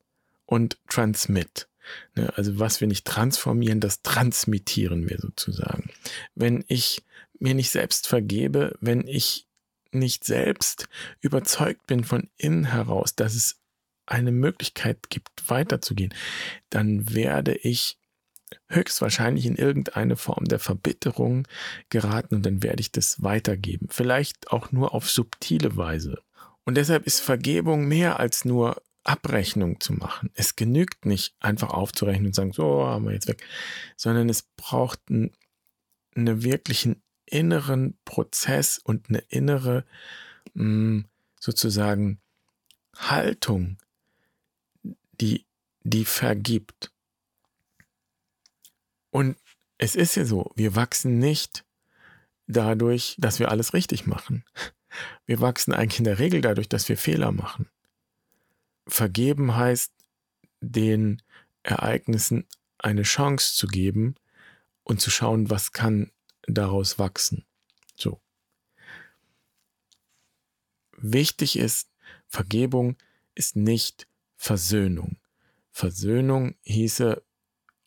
und 0.44 0.78
transmit. 0.88 1.68
Ne, 2.14 2.32
also 2.36 2.58
was 2.58 2.80
wir 2.80 2.88
nicht 2.88 3.04
transformieren, 3.04 3.80
das 3.80 4.02
transmittieren 4.02 5.08
wir 5.08 5.18
sozusagen. 5.18 5.90
Wenn 6.34 6.64
ich 6.68 7.02
mir 7.38 7.54
nicht 7.54 7.70
selbst 7.70 8.08
vergebe, 8.08 8.76
wenn 8.80 9.06
ich 9.06 9.45
nicht 9.98 10.24
selbst 10.24 10.88
überzeugt 11.20 11.87
bin 11.87 12.04
von 12.04 12.30
innen 12.37 12.64
heraus, 12.64 13.14
dass 13.14 13.35
es 13.35 13.61
eine 14.06 14.32
Möglichkeit 14.32 15.11
gibt, 15.11 15.48
weiterzugehen, 15.48 16.14
dann 16.70 17.12
werde 17.12 17.54
ich 17.54 17.98
höchstwahrscheinlich 18.68 19.46
in 19.46 19.56
irgendeine 19.56 20.16
Form 20.16 20.44
der 20.44 20.59
Verbitterung 20.59 21.46
geraten 21.88 22.37
und 22.37 22.46
dann 22.46 22.62
werde 22.62 22.80
ich 22.80 22.92
das 22.92 23.22
weitergeben. 23.22 23.88
Vielleicht 23.90 24.52
auch 24.52 24.72
nur 24.72 24.94
auf 24.94 25.11
subtile 25.11 25.76
Weise. 25.76 26.22
Und 26.64 26.76
deshalb 26.76 27.06
ist 27.06 27.20
Vergebung 27.20 27.87
mehr 27.87 28.18
als 28.20 28.44
nur 28.44 28.82
Abrechnung 29.04 29.78
zu 29.80 29.92
machen. 29.92 30.30
Es 30.35 30.56
genügt 30.56 31.06
nicht 31.06 31.35
einfach 31.38 31.70
aufzurechnen 31.70 32.26
und 32.26 32.35
sagen, 32.35 32.52
so 32.52 32.85
haben 32.85 33.04
wir 33.04 33.12
jetzt 33.12 33.28
weg, 33.28 33.42
sondern 33.96 34.28
es 34.28 34.42
braucht 34.56 35.00
einen, 35.09 35.32
einen 36.14 36.42
wirklichen 36.42 37.02
inneren 37.26 37.98
Prozess 38.04 38.78
und 38.78 39.08
eine 39.08 39.18
innere 39.28 39.84
mh, 40.54 40.62
hm, 40.62 41.04
sozusagen 41.40 42.20
Haltung, 42.96 43.78
die, 45.20 45.44
die 45.82 46.04
vergibt. 46.04 46.90
Und 49.10 49.36
es 49.78 49.94
ist 49.94 50.14
ja 50.16 50.24
so, 50.24 50.52
wir 50.56 50.74
wachsen 50.74 51.18
nicht 51.18 51.64
dadurch, 52.46 53.16
dass 53.18 53.38
wir 53.38 53.50
alles 53.50 53.74
richtig 53.74 54.06
machen. 54.06 54.44
Wir 55.26 55.40
wachsen 55.40 55.74
eigentlich 55.74 55.98
in 55.98 56.04
der 56.04 56.18
Regel 56.18 56.40
dadurch, 56.40 56.68
dass 56.68 56.88
wir 56.88 56.96
Fehler 56.96 57.32
machen. 57.32 57.68
Vergeben 58.86 59.54
heißt, 59.54 59.92
den 60.60 61.20
Ereignissen 61.62 62.46
eine 62.78 63.02
Chance 63.02 63.54
zu 63.54 63.66
geben 63.66 64.14
und 64.84 65.00
zu 65.00 65.10
schauen, 65.10 65.50
was 65.50 65.72
kann 65.72 66.10
daraus 66.46 66.98
wachsen. 66.98 67.44
So. 67.94 68.20
Wichtig 70.96 71.59
ist, 71.59 71.90
Vergebung 72.26 72.96
ist 73.35 73.56
nicht 73.56 74.09
Versöhnung. 74.37 75.18
Versöhnung 75.70 76.54
hieße, 76.62 77.22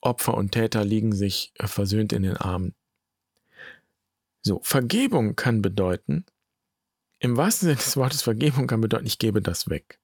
Opfer 0.02 0.36
und 0.36 0.52
Täter 0.52 0.86
liegen 0.86 1.14
sich 1.14 1.54
versöhnt 1.60 2.14
in 2.14 2.24
den 2.24 2.38
Armen. 2.38 2.76
So, 4.42 4.62
Vergebung 4.64 5.36
kann 5.36 5.62
bedeuten, 5.62 6.26
im 7.20 7.36
wahrsten 7.36 7.68
Sinne 7.68 7.78
des 7.78 7.98
Wortes 7.98 8.22
Vergebung 8.22 8.68
kann 8.68 8.80
bedeuten, 8.80 9.06
ich 9.06 9.18
gebe 9.18 9.42
das 9.42 9.70
weg. 9.70 10.00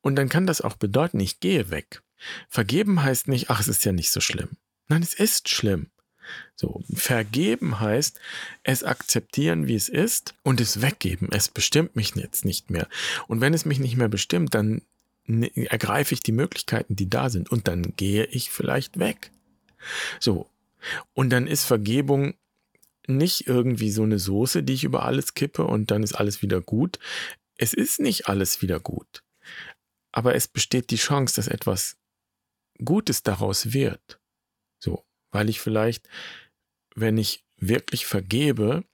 Und 0.00 0.16
dann 0.16 0.28
kann 0.28 0.46
das 0.46 0.60
auch 0.60 0.76
bedeuten, 0.76 1.20
ich 1.20 1.40
gehe 1.40 1.70
weg. 1.70 2.02
Vergeben 2.48 3.02
heißt 3.02 3.28
nicht, 3.28 3.50
ach, 3.50 3.60
es 3.60 3.68
ist 3.68 3.84
ja 3.84 3.92
nicht 3.92 4.10
so 4.10 4.20
schlimm. 4.20 4.56
Nein, 4.88 5.02
es 5.02 5.14
ist 5.14 5.48
schlimm. 5.48 5.90
So, 6.56 6.82
vergeben 6.92 7.80
heißt, 7.80 8.18
es 8.62 8.84
akzeptieren, 8.84 9.66
wie 9.66 9.74
es 9.74 9.88
ist 9.88 10.34
und 10.42 10.60
es 10.60 10.80
weggeben. 10.80 11.28
Es 11.32 11.48
bestimmt 11.48 11.96
mich 11.96 12.14
jetzt 12.14 12.44
nicht 12.44 12.70
mehr. 12.70 12.88
Und 13.28 13.40
wenn 13.40 13.54
es 13.54 13.64
mich 13.64 13.78
nicht 13.78 13.96
mehr 13.96 14.08
bestimmt, 14.08 14.54
dann 14.54 14.82
ne, 15.26 15.50
ergreife 15.54 16.14
ich 16.14 16.22
die 16.22 16.32
Möglichkeiten, 16.32 16.96
die 16.96 17.10
da 17.10 17.28
sind 17.28 17.50
und 17.50 17.68
dann 17.68 17.94
gehe 17.96 18.24
ich 18.26 18.50
vielleicht 18.50 18.98
weg. 18.98 19.30
So. 20.20 20.48
Und 21.12 21.30
dann 21.30 21.46
ist 21.46 21.64
Vergebung 21.64 22.34
nicht 23.06 23.46
irgendwie 23.46 23.90
so 23.90 24.02
eine 24.02 24.18
Soße, 24.18 24.62
die 24.62 24.74
ich 24.74 24.84
über 24.84 25.04
alles 25.04 25.34
kippe 25.34 25.64
und 25.64 25.90
dann 25.90 26.02
ist 26.02 26.14
alles 26.14 26.42
wieder 26.42 26.60
gut. 26.60 26.98
Es 27.56 27.74
ist 27.74 28.00
nicht 28.00 28.28
alles 28.28 28.62
wieder 28.62 28.80
gut. 28.80 29.22
Aber 30.12 30.34
es 30.34 30.48
besteht 30.48 30.90
die 30.90 30.96
Chance, 30.96 31.36
dass 31.36 31.48
etwas 31.48 31.96
Gutes 32.82 33.22
daraus 33.22 33.72
wird. 33.72 34.20
Weil 35.34 35.48
ich 35.48 35.60
vielleicht, 35.60 36.08
wenn 36.94 37.18
ich 37.18 37.44
wirklich 37.56 38.06
vergebe, 38.06 38.84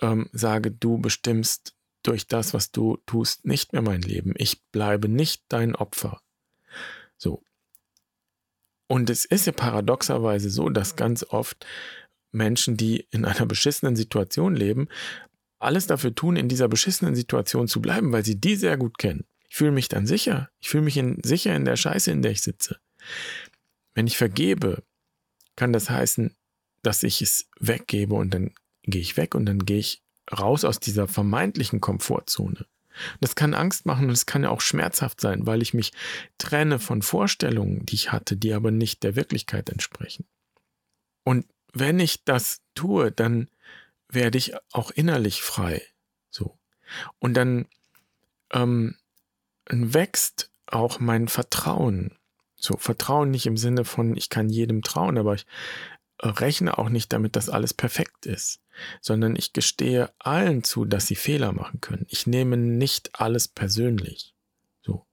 ähm, 0.00 0.30
sage, 0.32 0.70
du 0.70 0.96
bestimmst 0.96 1.74
durch 2.02 2.26
das, 2.26 2.54
was 2.54 2.72
du 2.72 2.96
tust, 3.04 3.44
nicht 3.44 3.74
mehr 3.74 3.82
mein 3.82 4.00
Leben. 4.00 4.32
Ich 4.38 4.62
bleibe 4.72 5.06
nicht 5.06 5.42
dein 5.48 5.76
Opfer. 5.76 6.22
So. 7.18 7.42
Und 8.86 9.10
es 9.10 9.26
ist 9.26 9.46
ja 9.46 9.52
paradoxerweise 9.52 10.48
so, 10.48 10.70
dass 10.70 10.96
ganz 10.96 11.24
oft 11.24 11.66
Menschen, 12.32 12.78
die 12.78 13.06
in 13.10 13.26
einer 13.26 13.44
beschissenen 13.44 13.96
Situation 13.96 14.56
leben, 14.56 14.88
alles 15.58 15.86
dafür 15.86 16.14
tun, 16.14 16.36
in 16.36 16.48
dieser 16.48 16.68
beschissenen 16.68 17.14
Situation 17.14 17.68
zu 17.68 17.82
bleiben, 17.82 18.12
weil 18.12 18.24
sie 18.24 18.40
die 18.40 18.56
sehr 18.56 18.78
gut 18.78 18.96
kennen. 18.96 19.26
Ich 19.50 19.56
fühle 19.56 19.72
mich 19.72 19.90
dann 19.90 20.06
sicher. 20.06 20.48
Ich 20.58 20.70
fühle 20.70 20.84
mich 20.84 20.96
in, 20.96 21.22
sicher 21.22 21.54
in 21.54 21.66
der 21.66 21.76
Scheiße, 21.76 22.10
in 22.10 22.22
der 22.22 22.30
ich 22.30 22.40
sitze. 22.40 22.80
Wenn 23.92 24.06
ich 24.06 24.16
vergebe, 24.16 24.82
kann 25.60 25.74
das 25.74 25.90
heißen, 25.90 26.34
dass 26.82 27.02
ich 27.02 27.20
es 27.20 27.50
weggebe 27.58 28.14
und 28.14 28.32
dann 28.32 28.54
gehe 28.84 29.02
ich 29.02 29.18
weg 29.18 29.34
und 29.34 29.44
dann 29.44 29.66
gehe 29.66 29.76
ich 29.76 30.02
raus 30.32 30.64
aus 30.64 30.80
dieser 30.80 31.06
vermeintlichen 31.06 31.82
Komfortzone. 31.82 32.64
Das 33.20 33.34
kann 33.34 33.52
Angst 33.52 33.84
machen 33.84 34.06
und 34.06 34.12
es 34.12 34.24
kann 34.24 34.42
ja 34.42 34.48
auch 34.48 34.62
schmerzhaft 34.62 35.20
sein, 35.20 35.44
weil 35.44 35.60
ich 35.60 35.74
mich 35.74 35.92
trenne 36.38 36.78
von 36.78 37.02
Vorstellungen, 37.02 37.84
die 37.84 37.94
ich 37.94 38.10
hatte, 38.10 38.38
die 38.38 38.54
aber 38.54 38.70
nicht 38.70 39.02
der 39.02 39.16
Wirklichkeit 39.16 39.68
entsprechen. 39.68 40.24
Und 41.24 41.44
wenn 41.74 42.00
ich 42.00 42.24
das 42.24 42.62
tue, 42.74 43.12
dann 43.12 43.50
werde 44.08 44.38
ich 44.38 44.54
auch 44.72 44.90
innerlich 44.90 45.42
frei. 45.42 45.82
So. 46.30 46.58
Und 47.18 47.34
dann 47.34 47.66
ähm, 48.50 48.96
wächst 49.68 50.50
auch 50.64 51.00
mein 51.00 51.28
Vertrauen. 51.28 52.16
So, 52.60 52.76
Vertrauen 52.76 53.30
nicht 53.30 53.46
im 53.46 53.56
Sinne 53.56 53.84
von, 53.84 54.16
ich 54.16 54.28
kann 54.28 54.50
jedem 54.50 54.82
trauen, 54.82 55.16
aber 55.16 55.34
ich 55.34 55.46
äh, 56.18 56.28
rechne 56.28 56.76
auch 56.76 56.90
nicht 56.90 57.12
damit, 57.12 57.34
dass 57.34 57.48
alles 57.48 57.72
perfekt 57.72 58.26
ist, 58.26 58.60
sondern 59.00 59.34
ich 59.34 59.54
gestehe 59.54 60.12
allen 60.18 60.62
zu, 60.62 60.84
dass 60.84 61.06
sie 61.06 61.16
Fehler 61.16 61.52
machen 61.52 61.80
können. 61.80 62.06
Ich 62.08 62.26
nehme 62.26 62.58
nicht 62.58 63.18
alles 63.18 63.48
persönlich. 63.48 64.34
So. 64.82 65.06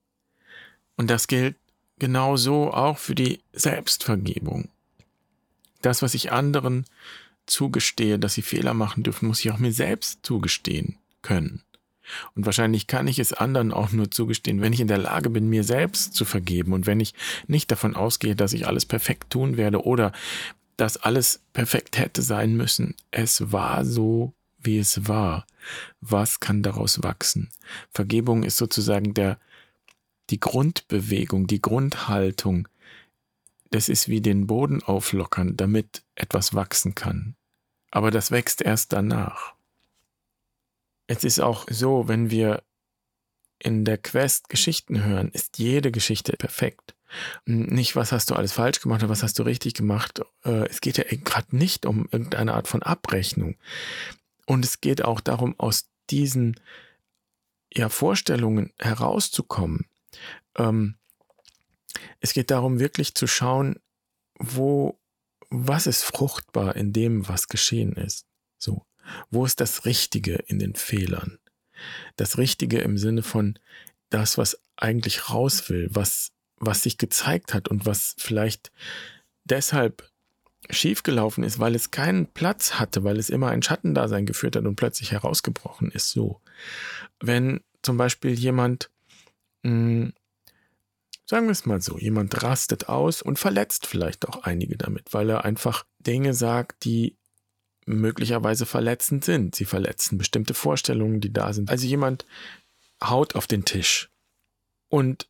Und 0.97 1.09
das 1.09 1.27
gilt 1.27 1.55
genauso 1.99 2.73
auch 2.73 2.97
für 2.97 3.15
die 3.15 3.41
Selbstvergebung. 3.53 4.69
Das, 5.81 6.01
was 6.01 6.13
ich 6.13 6.33
anderen 6.33 6.85
zugestehe, 7.45 8.19
dass 8.19 8.33
sie 8.33 8.41
Fehler 8.41 8.73
machen 8.73 9.03
dürfen, 9.03 9.27
muss 9.27 9.39
ich 9.39 9.51
auch 9.51 9.57
mir 9.57 9.71
selbst 9.71 10.25
zugestehen 10.25 10.97
können. 11.21 11.63
Und 12.35 12.45
wahrscheinlich 12.45 12.87
kann 12.87 13.07
ich 13.07 13.19
es 13.19 13.33
anderen 13.33 13.71
auch 13.71 13.91
nur 13.91 14.11
zugestehen, 14.11 14.61
wenn 14.61 14.73
ich 14.73 14.79
in 14.79 14.87
der 14.87 14.97
Lage 14.97 15.29
bin, 15.29 15.49
mir 15.49 15.63
selbst 15.63 16.13
zu 16.13 16.25
vergeben 16.25 16.73
und 16.73 16.85
wenn 16.85 16.99
ich 16.99 17.13
nicht 17.47 17.71
davon 17.71 17.95
ausgehe, 17.95 18.35
dass 18.35 18.53
ich 18.53 18.67
alles 18.67 18.85
perfekt 18.85 19.29
tun 19.31 19.57
werde 19.57 19.83
oder 19.83 20.11
dass 20.77 20.97
alles 20.97 21.41
perfekt 21.53 21.97
hätte 21.97 22.21
sein 22.21 22.55
müssen. 22.55 22.95
Es 23.11 23.51
war 23.51 23.83
so, 23.83 24.33
wie 24.59 24.77
es 24.77 25.07
war. 25.07 25.45
Was 26.01 26.39
kann 26.39 26.63
daraus 26.63 27.01
wachsen? 27.03 27.49
Vergebung 27.91 28.43
ist 28.43 28.57
sozusagen 28.57 29.13
der, 29.13 29.39
die 30.29 30.39
Grundbewegung, 30.39 31.47
die 31.47 31.61
Grundhaltung. 31.61 32.67
Das 33.71 33.89
ist 33.89 34.07
wie 34.07 34.21
den 34.21 34.47
Boden 34.47 34.83
auflockern, 34.83 35.57
damit 35.57 36.03
etwas 36.15 36.53
wachsen 36.53 36.95
kann. 36.95 37.35
Aber 37.91 38.11
das 38.11 38.31
wächst 38.31 38.61
erst 38.61 38.93
danach. 38.93 39.56
Es 41.07 41.23
ist 41.23 41.39
auch 41.39 41.65
so, 41.69 42.07
wenn 42.07 42.29
wir 42.29 42.63
in 43.59 43.85
der 43.85 43.97
Quest 43.97 44.49
Geschichten 44.49 45.03
hören, 45.03 45.29
ist 45.29 45.57
jede 45.57 45.91
Geschichte 45.91 46.33
perfekt. 46.33 46.95
Nicht, 47.45 47.95
was 47.95 48.11
hast 48.11 48.29
du 48.29 48.35
alles 48.35 48.51
falsch 48.51 48.81
gemacht 48.81 49.01
oder 49.01 49.09
was 49.09 49.23
hast 49.23 49.39
du 49.39 49.43
richtig 49.43 49.73
gemacht. 49.73 50.21
Äh, 50.43 50.67
es 50.67 50.81
geht 50.81 50.97
ja 50.97 51.05
gerade 51.05 51.55
nicht 51.55 51.85
um 51.85 52.07
irgendeine 52.11 52.53
Art 52.53 52.67
von 52.67 52.83
Abrechnung. 52.83 53.55
Und 54.45 54.65
es 54.65 54.81
geht 54.81 55.03
auch 55.03 55.21
darum, 55.21 55.55
aus 55.57 55.89
diesen 56.09 56.59
ja, 57.73 57.89
Vorstellungen 57.89 58.73
herauszukommen. 58.79 59.87
Ähm, 60.55 60.95
es 62.19 62.33
geht 62.33 62.51
darum, 62.51 62.79
wirklich 62.79 63.15
zu 63.15 63.27
schauen, 63.27 63.79
wo, 64.39 64.99
was 65.49 65.87
ist 65.87 66.03
fruchtbar 66.03 66.75
in 66.75 66.93
dem, 66.93 67.27
was 67.27 67.47
geschehen 67.47 67.93
ist. 67.93 68.25
So. 68.57 68.86
Wo 69.29 69.45
ist 69.45 69.59
das 69.59 69.85
Richtige 69.85 70.35
in 70.47 70.59
den 70.59 70.75
Fehlern? 70.75 71.39
Das 72.15 72.37
Richtige 72.37 72.79
im 72.79 72.97
Sinne 72.97 73.23
von 73.23 73.59
das, 74.09 74.37
was 74.37 74.59
eigentlich 74.75 75.29
raus 75.29 75.69
will, 75.69 75.89
was, 75.91 76.31
was 76.57 76.83
sich 76.83 76.97
gezeigt 76.97 77.53
hat 77.53 77.67
und 77.67 77.85
was 77.85 78.15
vielleicht 78.17 78.71
deshalb 79.43 80.09
schiefgelaufen 80.69 81.43
ist, 81.43 81.59
weil 81.59 81.75
es 81.75 81.91
keinen 81.91 82.27
Platz 82.27 82.73
hatte, 82.73 83.03
weil 83.03 83.17
es 83.17 83.29
immer 83.29 83.49
ein 83.49 83.63
Schattendasein 83.63 84.25
geführt 84.25 84.55
hat 84.55 84.65
und 84.65 84.75
plötzlich 84.75 85.11
herausgebrochen 85.11 85.91
ist. 85.91 86.11
So. 86.11 86.41
Wenn 87.19 87.61
zum 87.81 87.97
Beispiel 87.97 88.33
jemand, 88.33 88.89
mh, 89.63 89.71
hm, 89.71 90.13
sagen 91.25 91.45
wir 91.45 91.51
es 91.51 91.65
mal 91.65 91.81
so, 91.81 91.97
jemand 91.97 92.41
rastet 92.41 92.89
aus 92.89 93.21
und 93.21 93.37
verletzt 93.37 93.85
vielleicht 93.85 94.27
auch 94.27 94.43
einige 94.43 94.77
damit, 94.77 95.13
weil 95.13 95.29
er 95.29 95.45
einfach 95.45 95.85
Dinge 95.99 96.33
sagt, 96.33 96.85
die 96.85 97.17
möglicherweise 97.87 98.65
verletzend 98.65 99.25
sind. 99.25 99.55
Sie 99.55 99.65
verletzen 99.65 100.17
bestimmte 100.17 100.53
Vorstellungen, 100.53 101.21
die 101.21 101.33
da 101.33 101.53
sind. 101.53 101.69
Also 101.69 101.87
jemand 101.87 102.25
haut 103.03 103.35
auf 103.35 103.47
den 103.47 103.65
Tisch. 103.65 104.09
Und 104.89 105.27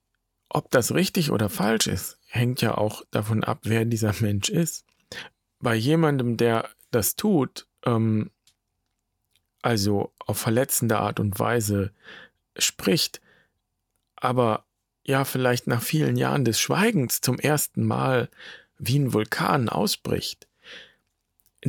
ob 0.50 0.72
das 0.72 0.93
richtig 0.93 1.32
oder 1.32 1.50
falsch 1.50 1.88
ist, 1.88 2.17
hängt 2.28 2.62
ja 2.62 2.78
auch 2.78 3.04
davon 3.12 3.43
ab, 3.43 3.60
wer 3.63 3.86
dieser 3.86 4.13
Mensch 4.20 4.50
ist. 4.50 4.86
Bei 5.60 5.76
jemandem, 5.76 6.38
der 6.38 6.70
das 6.91 7.15
tut, 7.15 7.67
ähm, 7.86 8.32
also 9.62 10.13
auf 10.20 10.38
verletzende 10.38 11.00
Art 11.00 11.20
und 11.20 11.39
Weise 11.39 11.91
spricht, 12.58 13.22
aber 14.15 14.65
ja 15.04 15.26
vielleicht 15.26 15.67
nach 15.67 15.82
vielen 15.82 16.17
Jahren 16.17 16.46
des 16.46 16.60
Schweigens 16.60 17.22
zum 17.22 17.39
ersten 17.39 17.84
Mal 17.84 18.30
wie 18.78 19.00
ein 19.00 19.13
Vulkan 19.13 19.70
ausbricht, 19.70 20.47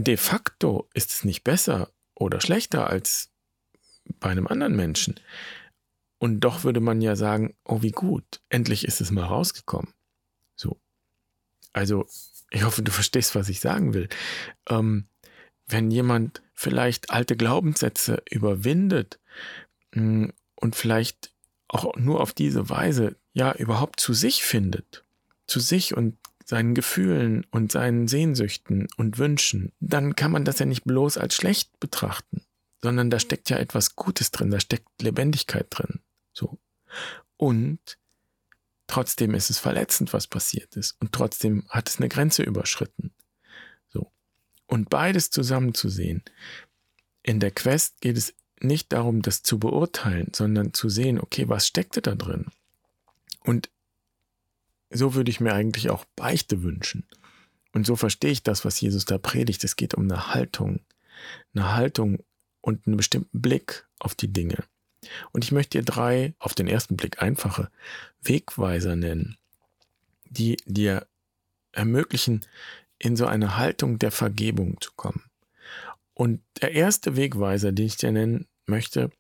de 0.05 0.17
facto 0.17 0.89
ist 0.95 1.11
es 1.11 1.25
nicht 1.25 1.45
besser 1.45 1.91
oder 2.15 2.41
schlechter 2.41 2.89
als 2.89 3.31
bei 4.21 4.31
einem 4.31 4.47
anderen 4.47 4.77
Menschen. 4.77 5.21
Und 6.19 6.41
doch 6.41 6.65
würde 6.65 6.81
man 6.81 7.01
ja 7.01 7.17
sagen, 7.17 7.57
oh 7.65 7.83
wie 7.83 7.93
gut, 7.93 8.41
endlich 8.49 8.85
ist 8.85 9.01
es 9.01 9.11
mal 9.11 9.25
rausgekommen. 9.25 9.93
So. 10.57 10.81
Also, 11.73 12.07
ich 12.51 12.65
hoffe, 12.65 12.83
du 12.83 12.91
verstehst, 12.91 13.35
was 13.35 13.49
ich 13.49 13.61
sagen 13.61 13.95
will. 13.95 14.09
Ähm, 14.69 15.09
wenn 15.67 15.91
jemand 15.91 16.43
vielleicht 16.55 17.11
alte 17.11 17.37
Glaubenssätze 17.37 18.23
überwindet 18.31 19.21
mh, 19.93 20.03
hm, 20.03 20.33
und 20.57 20.75
vielleicht 20.75 21.33
auch 21.69 21.95
nur 21.97 22.21
auf 22.21 22.33
diese 22.33 22.69
Weise 22.69 23.17
ja 23.33 23.53
überhaupt 23.53 24.01
zu 24.01 24.15
sich 24.15 24.43
findet, 24.43 25.05
zu 25.47 25.61
sich 25.61 25.97
und 25.97 26.17
seinen 26.49 26.75
Gefühlen 26.75 27.45
und 27.51 27.71
seinen 27.73 28.09
Sehnsüchten 28.09 28.89
und 28.97 29.19
Wünschen, 29.19 29.71
dann 29.81 30.17
kann 30.17 30.31
man 30.31 30.47
das 30.47 30.59
ja 30.59 30.65
nicht 30.65 30.85
bloß 30.85 31.19
als 31.19 31.35
schlecht 31.35 31.79
betrachten, 31.79 32.43
sondern 32.81 33.11
da 33.11 33.21
steckt 33.21 33.51
ja 33.51 33.59
etwas 33.59 33.97
Gutes 33.97 34.31
drin, 34.31 34.51
da 34.51 34.59
steckt 34.59 34.89
Lebendigkeit 35.03 35.67
drin. 35.69 36.01
So. 36.33 36.59
Und 37.37 37.99
trotzdem 38.87 39.35
ist 39.35 39.51
es 39.51 39.59
verletzend, 39.59 40.15
was 40.15 40.27
passiert 40.27 40.75
ist. 40.75 40.97
Und 41.01 41.13
trotzdem 41.13 41.67
hat 41.69 41.91
es 41.91 41.99
eine 41.99 42.09
Grenze 42.09 42.45
überschritten. 42.45 43.13
So. 43.89 44.11
Und 44.67 44.89
beides 44.89 45.31
zusammen 45.31 45.75
zu 45.75 45.91
sehen. 45.91 46.25
In 47.23 47.41
der 47.41 47.51
Quest 47.51 48.01
geht 48.01 48.17
es 48.17 48.35
nicht 48.59 48.95
darum, 48.95 49.21
das 49.21 49.43
zu 49.43 49.59
beurteilen, 49.59 50.33
sondern 50.35 50.73
zu 50.73 50.89
sehen, 50.89 51.21
okay, 51.21 51.47
was 51.47 51.67
steckte 51.67 52.01
da 52.01 52.15
drin? 52.15 52.47
Und 53.45 53.69
so 54.91 55.15
würde 55.15 55.31
ich 55.31 55.41
mir 55.41 55.53
eigentlich 55.53 55.91
auch 55.91 56.05
Beichte 56.17 56.63
wünschen. 56.63 57.07
Und 57.73 57.87
so 57.87 57.97
verstehe 57.97 58.31
ich 58.31 58.43
das, 58.43 58.65
was 58.65 58.81
Jesus 58.81 59.05
da 59.05 59.19
predigt. 59.19 59.63
Es 59.65 59.77
geht 59.77 59.95
um 59.95 60.05
eine 60.05 60.35
Haltung, 60.35 60.81
eine 61.55 61.75
Haltung 61.75 62.25
und 62.61 62.87
einen 62.87 62.97
bestimmten 62.97 63.41
Blick 63.41 63.87
auf 63.99 64.15
die 64.15 64.33
Dinge. 64.33 64.65
Und 65.33 65.45
ich 65.45 65.53
möchte 65.53 65.79
dir 65.79 65.85
drei, 65.85 66.35
auf 66.39 66.55
den 66.55 66.67
ersten 66.67 66.97
Blick 66.97 67.23
einfache 67.23 67.71
Wegweiser 68.23 68.97
nennen, 68.97 69.37
die 70.25 70.57
dir 70.67 71.07
ermöglichen, 71.73 72.45
in 72.99 73.17
so 73.17 73.27
eine 73.27 73.57
Haltung 73.57 73.99
der 73.99 74.11
Vergebung 74.11 74.81
zu 74.81 74.93
kommen. 74.97 75.23
Und 76.15 76.43
der 76.61 76.73
erste 76.73 77.17
Wegweiser, 77.17 77.71
den 77.71 77.87
ich 77.87 77.97
dir 77.97 78.11
nennen 78.11 78.49
möchte, 78.67 79.11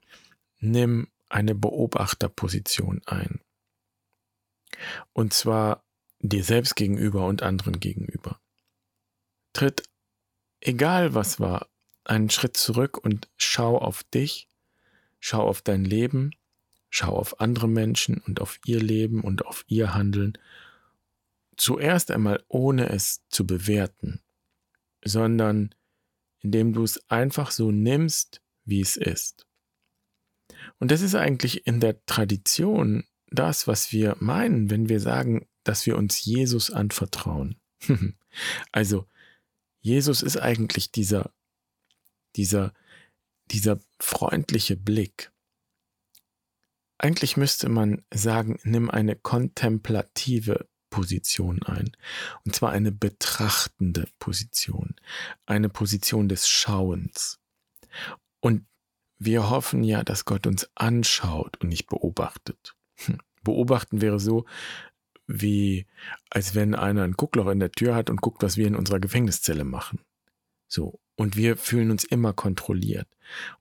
nimm 0.59 1.09
eine 1.29 1.55
Beobachterposition 1.55 3.03
ein. 3.07 3.41
Und 5.13 5.33
zwar 5.33 5.85
dir 6.21 6.45
selbst 6.45 6.77
gegenüber 6.77 7.27
und 7.27 7.43
anderen 7.43 7.81
gegenüber. 7.81 8.41
Tritt, 9.53 9.83
egal 10.61 11.15
was 11.15 11.41
war, 11.41 11.69
einen 12.05 12.31
Schritt 12.31 12.57
zurück 12.57 12.99
und 12.99 13.29
schau 13.37 13.79
auf 13.79 14.03
dich, 14.03 14.49
schau 15.21 15.43
auf 15.43 15.63
dein 15.63 15.85
Leben, 15.85 16.31
schau 16.91 17.17
auf 17.17 17.41
andere 17.41 17.69
Menschen 17.69 18.19
und 18.27 18.41
auf 18.41 18.59
ihr 18.65 18.81
Leben 18.81 19.23
und 19.23 19.45
auf 19.45 19.65
ihr 19.69 19.95
Handeln. 19.95 20.39
Zuerst 21.57 22.11
einmal 22.11 22.45
ohne 22.49 22.89
es 22.89 23.27
zu 23.29 23.47
bewerten, 23.47 24.23
sondern 25.05 25.75
indem 26.41 26.73
du 26.73 26.85
es 26.85 27.11
einfach 27.11 27.51
so 27.51 27.71
nimmst, 27.71 28.43
wie 28.65 28.81
es 28.81 28.97
ist. 28.97 29.47
Und 30.79 30.91
das 30.91 31.03
ist 31.03 31.15
eigentlich 31.15 31.67
in 31.67 31.81
der 31.81 32.05
Tradition 32.07 33.05
das, 33.31 33.67
was 33.67 33.93
wir 33.93 34.17
meinen, 34.21 34.71
wenn 34.71 34.89
wir 34.89 35.01
sagen, 35.01 35.47
dass 35.65 35.87
wir 35.87 35.97
uns 35.97 36.25
Jesus 36.25 36.71
anvertrauen. 36.71 37.57
also, 38.73 39.07
Jesus 39.81 40.23
ist 40.23 40.37
eigentlich 40.37 40.91
dieser, 40.91 41.33
dieser, 42.37 42.73
dieser 43.51 43.79
freundliche 44.01 44.77
Blick. 44.77 45.31
Eigentlich 46.99 47.37
müsste 47.37 47.69
man 47.69 48.03
sagen, 48.13 48.59
nimm 48.65 48.91
eine 48.91 49.15
kontemplative 49.15 50.69
Position 50.91 51.63
ein. 51.63 51.97
Und 52.45 52.57
zwar 52.57 52.73
eine 52.73 52.93
betrachtende 52.93 54.09
Position. 54.19 54.97
Eine 55.47 55.69
Position 55.69 56.29
des 56.29 56.49
Schauens. 56.49 57.39
Und 58.41 58.67
wir 59.19 59.51
hoffen 59.51 59.85
ja, 59.85 60.03
dass 60.03 60.25
Gott 60.25 60.47
uns 60.47 60.69
anschaut 60.75 61.61
und 61.61 61.69
nicht 61.69 61.89
beobachtet. 61.89 62.77
Beobachten 63.43 64.01
wäre 64.01 64.21
so, 64.21 64.45
wie 65.27 65.87
als 66.31 66.55
wenn 66.55 66.75
einer 66.75 67.05
ein 67.05 67.13
Guckloch 67.13 67.49
in 67.49 67.61
der 67.61 67.71
Tür 67.71 67.95
hat 67.95 68.11
und 68.11 68.21
guckt, 68.21 68.43
was 68.43 68.57
wir 68.57 68.67
in 68.67 68.77
unserer 68.77 69.01
Gefängniszelle 69.01 69.65
machen. 69.65 70.01
So. 70.67 71.01
Und 71.17 71.37
wir 71.37 71.57
fühlen 71.57 71.91
uns 71.91 72.05
immer 72.05 72.33
kontrolliert. 72.33 73.09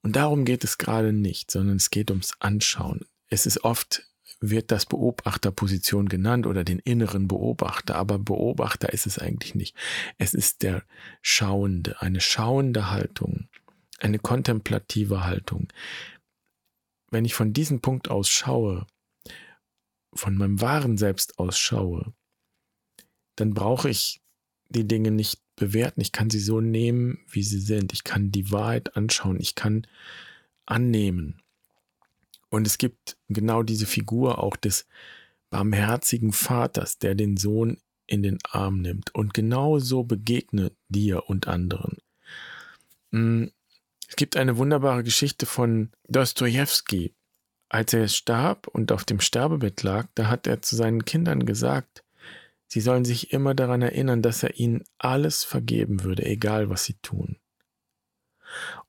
Und 0.02 0.16
darum 0.16 0.46
geht 0.46 0.64
es 0.64 0.78
gerade 0.78 1.12
nicht, 1.12 1.50
sondern 1.50 1.78
es 1.78 1.90
geht 1.90 2.12
ums 2.12 2.34
Anschauen. 2.40 3.06
Es 3.30 3.46
ist 3.46 3.64
oft 3.64 4.04
wird 4.40 4.72
das 4.72 4.86
Beobachterposition 4.86 6.10
genannt 6.10 6.46
oder 6.46 6.64
den 6.64 6.80
inneren 6.80 7.28
Beobachter, 7.28 7.96
aber 7.96 8.20
Beobachter 8.20 8.94
ist 8.94 9.08
es 9.08 9.18
eigentlich 9.18 9.56
nicht. 9.56 9.76
Es 10.18 10.34
ist 10.34 10.62
der 10.62 10.84
Schauende, 11.22 12.02
eine 12.02 12.22
schauende 12.22 12.92
Haltung, 12.92 13.48
eine 14.00 14.20
kontemplative 14.20 15.24
Haltung. 15.24 15.70
Wenn 17.10 17.26
ich 17.26 17.34
von 17.34 17.54
diesem 17.54 17.82
Punkt 17.82 18.10
aus 18.10 18.30
schaue, 18.30 18.86
von 20.14 20.36
meinem 20.36 20.62
wahren 20.62 20.98
Selbst 20.98 21.40
aus 21.40 21.58
schaue, 21.58 22.14
dann 23.36 23.54
brauche 23.54 23.90
ich 23.90 24.22
die 24.70 24.88
Dinge 24.88 25.12
nicht 25.12 25.42
bewerten. 25.56 26.02
Ich 26.02 26.12
kann 26.12 26.30
sie 26.30 26.40
so 26.40 26.62
nehmen, 26.62 27.20
wie 27.30 27.44
sie 27.44 27.60
sind. 27.60 27.94
Ich 27.94 28.04
kann 28.04 28.32
die 28.32 28.52
Wahrheit 28.52 28.96
anschauen. 28.96 29.40
Ich 29.40 29.56
kann 29.56 29.86
annehmen. 30.66 31.42
Und 32.50 32.68
es 32.68 32.78
gibt 32.78 33.18
genau 33.28 33.64
diese 33.64 33.86
Figur 33.86 34.40
auch 34.40 34.56
des 34.56 34.88
barmherzigen 35.50 36.34
Vaters, 36.34 36.98
der 36.98 37.16
den 37.16 37.38
Sohn 37.38 37.78
in 38.06 38.24
den 38.24 38.40
Arm 38.50 38.82
nimmt. 38.82 39.14
Und 39.14 39.34
genau 39.34 39.80
so 39.80 40.04
begegnet 40.04 40.76
dir 40.88 41.30
und 41.30 41.48
anderen. 41.48 41.98
Hm, 43.12 43.52
es 44.08 44.16
gibt 44.16 44.38
eine 44.38 44.58
wunderbare 44.58 45.04
Geschichte 45.04 45.46
von 45.46 45.92
Dostoevsky. 46.08 47.14
Als 47.70 47.94
er 47.94 48.08
starb 48.08 48.68
und 48.68 48.92
auf 48.92 49.04
dem 49.04 49.20
Sterbebett 49.20 49.84
lag, 49.84 50.08
da 50.16 50.28
hat 50.28 50.48
er 50.48 50.62
zu 50.62 50.76
seinen 50.76 51.04
Kindern 51.06 51.46
gesagt, 51.46 52.04
sie 52.68 52.82
sollen 52.82 53.04
sich 53.04 53.34
immer 53.34 53.54
daran 53.56 53.82
erinnern, 53.82 54.22
dass 54.22 54.44
er 54.44 54.58
ihnen 54.58 54.84
alles 54.98 55.44
vergeben 55.44 56.04
würde, 56.04 56.26
egal 56.26 56.70
was 56.70 56.86
sie 56.86 56.96
tun. 57.02 57.38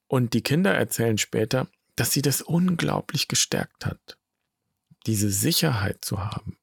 Und 0.06 0.32
die 0.34 0.42
Kinder 0.42 0.74
erzählen 0.74 1.18
später, 1.18 1.68
dass 1.96 2.12
sie 2.12 2.22
das 2.22 2.40
unglaublich 2.40 3.26
gestärkt 3.26 3.84
hat, 3.84 4.16
diese 5.06 5.30
Sicherheit 5.30 6.04
zu 6.04 6.24
haben. 6.24 6.56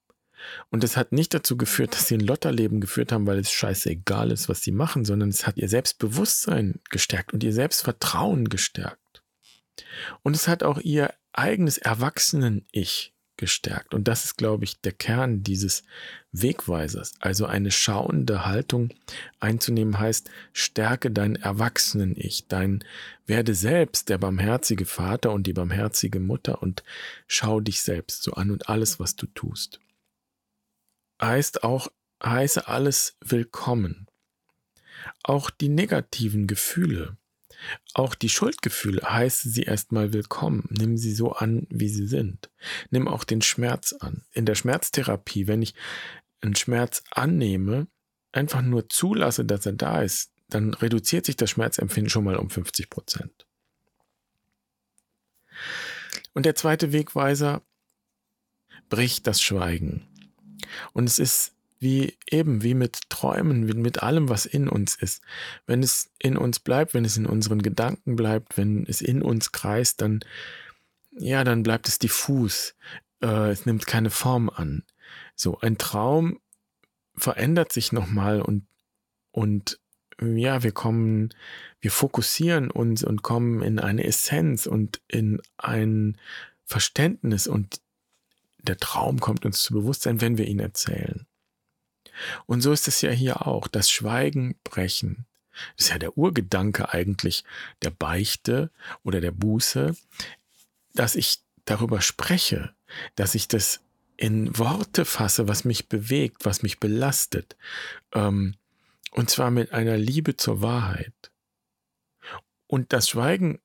Und 0.69 0.84
es 0.84 0.95
hat 0.95 1.12
nicht 1.12 1.34
dazu 1.34 1.58
geführt, 1.58 1.93
dass 1.93 2.08
sie 2.08 2.15
ein 2.15 2.21
Lotterleben 2.21 2.80
geführt 2.80 3.12
haben, 3.12 3.25
weil 3.25 3.39
es 3.39 3.51
scheißegal 3.51 4.32
ist, 4.32 4.47
was 4.47 4.62
sie 4.62 4.71
machen, 4.71 5.04
sondern 5.04 5.30
es 5.30 5.47
hat 5.47 5.58
ihr 5.58 5.67
Selbstbewusstsein 5.67 6.80
gestärkt 6.89 7.34
und 7.34 7.43
ihr 7.43 7.54
Selbstvertrauen 7.54 8.47
gestärkt. 8.47 9.23
Und 10.23 10.36
es 10.36 10.47
hat 10.47 10.63
auch 10.63 10.80
ihr 10.80 11.13
eigenes 11.38 11.78
Erwachsenen-Ich 11.78 13.13
gestärkt. 13.38 13.93
Und 13.93 14.08
das 14.08 14.26
ist, 14.26 14.38
glaube 14.38 14.63
ich, 14.63 14.80
der 14.82 14.93
Kern 14.93 15.43
dieses 15.43 15.84
Wegweisers. 16.32 17.13
Also 17.19 17.45
eine 17.45 17.71
schauende 17.71 18.45
Haltung 18.45 18.93
einzunehmen 19.39 20.00
heißt, 20.00 20.30
stärke 20.54 21.12
dein 21.12 21.36
Erwachsenen-Ich, 21.36 22.48
dein 22.48 22.84
werde 23.26 23.54
selbst 23.54 24.10
der 24.10 24.17
barmherzige 24.17 24.86
Vater 24.86 25.32
und 25.34 25.48
die 25.48 25.54
barmherzige 25.54 26.19
Mutter 26.19 26.62
und 26.62 26.84
schau 27.28 27.60
dich 27.60 27.82
selbst 27.82 28.24
so 28.24 28.34
an 28.34 28.52
und 28.52 28.69
alles, 28.69 29.00
was 29.00 29.15
du 29.15 29.28
tust. 29.28 29.80
Heißt 31.21 31.63
auch, 31.63 31.89
heiße 32.24 32.67
alles 32.67 33.17
willkommen. 33.21 34.08
Auch 35.24 35.50
die 35.50 35.69
negativen 35.69 36.48
Gefühle, 36.48 37.17
auch 37.93 38.15
die 38.15 38.30
Schuldgefühle 38.30 39.01
heiße 39.01 39.49
sie 39.49 39.63
erstmal 39.63 40.13
willkommen. 40.13 40.67
Nimm 40.69 40.97
sie 40.97 41.13
so 41.13 41.32
an, 41.34 41.67
wie 41.69 41.89
sie 41.89 42.08
sind. 42.08 42.49
Nimm 42.89 43.08
auch 43.08 43.23
den 43.23 43.41
Schmerz 43.41 43.93
an. 43.93 44.23
In 44.32 44.45
der 44.45 44.56
Schmerztherapie, 44.56 45.47
wenn 45.47 45.62
ich 45.62 45.73
einen 46.41 46.56
Schmerz 46.56 47.04
annehme, 47.12 47.88
einfach 48.32 48.62
nur 48.62 48.89
zulasse, 48.89 49.45
dass 49.45 49.65
er 49.65 49.73
da 49.73 50.01
ist, 50.01 50.32
dann 50.49 50.73
reduziert 50.73 51.25
sich 51.25 51.36
das 51.36 51.49
Schmerzempfinden 51.49 52.10
schon 52.10 52.23
mal 52.23 52.36
um 52.36 52.49
50 52.49 52.89
Prozent. 52.89 53.47
Und 56.34 56.45
der 56.45 56.56
zweite 56.56 56.91
Wegweiser 56.91 57.62
bricht 58.89 59.25
das 59.25 59.41
Schweigen. 59.41 60.08
Und 60.93 61.06
es 61.06 61.19
ist 61.19 61.55
wie 61.80 62.18
eben, 62.30 62.64
wie 62.64 62.74
mit 62.74 63.10
Träumen, 63.10 63.68
wie 63.68 63.74
mit 63.74 64.02
allem, 64.02 64.30
was 64.30 64.46
in 64.46 64.70
uns 64.70 64.96
ist. 64.96 65.22
Wenn 65.66 65.84
es 65.84 66.12
in 66.20 66.38
uns 66.38 66.60
bleibt, 66.60 66.94
wenn 66.94 67.06
es 67.06 67.18
in 67.18 67.26
unseren 67.26 67.62
Gedanken 67.62 68.16
bleibt, 68.16 68.58
wenn 68.58 68.86
es 68.88 69.02
in 69.02 69.22
uns 69.22 69.52
kreist, 69.52 70.02
dann, 70.02 70.22
ja, 71.12 71.44
dann 71.44 71.64
bleibt 71.64 71.88
es 71.88 72.00
diffus. 72.00 72.76
Äh, 73.22 73.52
es 73.52 73.66
nimmt 73.66 73.88
keine 73.88 74.10
Form 74.10 74.50
an. 74.50 74.84
So, 75.36 75.60
ein 75.60 75.78
Traum 75.78 76.40
verändert 77.16 77.72
sich 77.72 77.92
nochmal 77.92 78.42
und, 78.42 78.66
und, 79.32 79.80
ja, 80.22 80.64
wir 80.64 80.72
kommen, 80.72 81.34
wir 81.82 81.92
fokussieren 81.92 82.72
uns 82.72 83.04
und 83.04 83.22
kommen 83.22 83.62
in 83.62 83.80
eine 83.80 84.06
Essenz 84.06 84.66
und 84.66 85.02
in 85.10 85.42
ein 85.58 86.18
Verständnis 86.64 87.48
und 87.48 87.82
der 88.62 88.78
Traum 88.78 89.20
kommt 89.20 89.46
uns 89.46 89.62
zu 89.62 89.74
Bewusstsein, 89.74 90.22
wenn 90.22 90.38
wir 90.38 90.48
ihn 90.48 90.60
erzählen. 90.60 91.28
Und 92.45 92.62
so 92.62 92.71
ist 92.71 92.88
es 92.88 93.01
ja 93.01 93.12
hier 93.12 93.47
auch, 93.47 93.67
das 93.67 93.89
Schweigen 93.89 94.56
brechen. 94.63 95.25
Das 95.78 95.86
ist 95.86 95.91
ja 95.91 95.99
der 95.99 96.17
Urgedanke 96.17 96.93
eigentlich 96.93 97.43
der 97.82 97.91
Beichte 97.91 98.71
oder 99.04 99.21
der 99.21 99.32
Buße, 99.32 99.95
dass 100.93 101.15
ich 101.15 101.39
darüber 101.65 102.01
spreche, 102.01 102.73
dass 103.15 103.36
ich 103.36 103.47
das 103.47 103.82
in 104.17 104.58
Worte 104.58 105.06
fasse, 105.06 105.47
was 105.47 105.65
mich 105.65 105.89
bewegt, 105.89 106.45
was 106.45 106.63
mich 106.63 106.80
belastet. 106.80 107.56
Ähm, 108.13 108.56
und 109.12 109.30
zwar 109.30 109.51
mit 109.51 109.71
einer 109.71 109.97
Liebe 109.97 110.38
zur 110.38 110.62
Wahrheit. 110.62 111.32
Und 112.67 112.93
das 112.93 113.10
Schweigen 113.10 113.60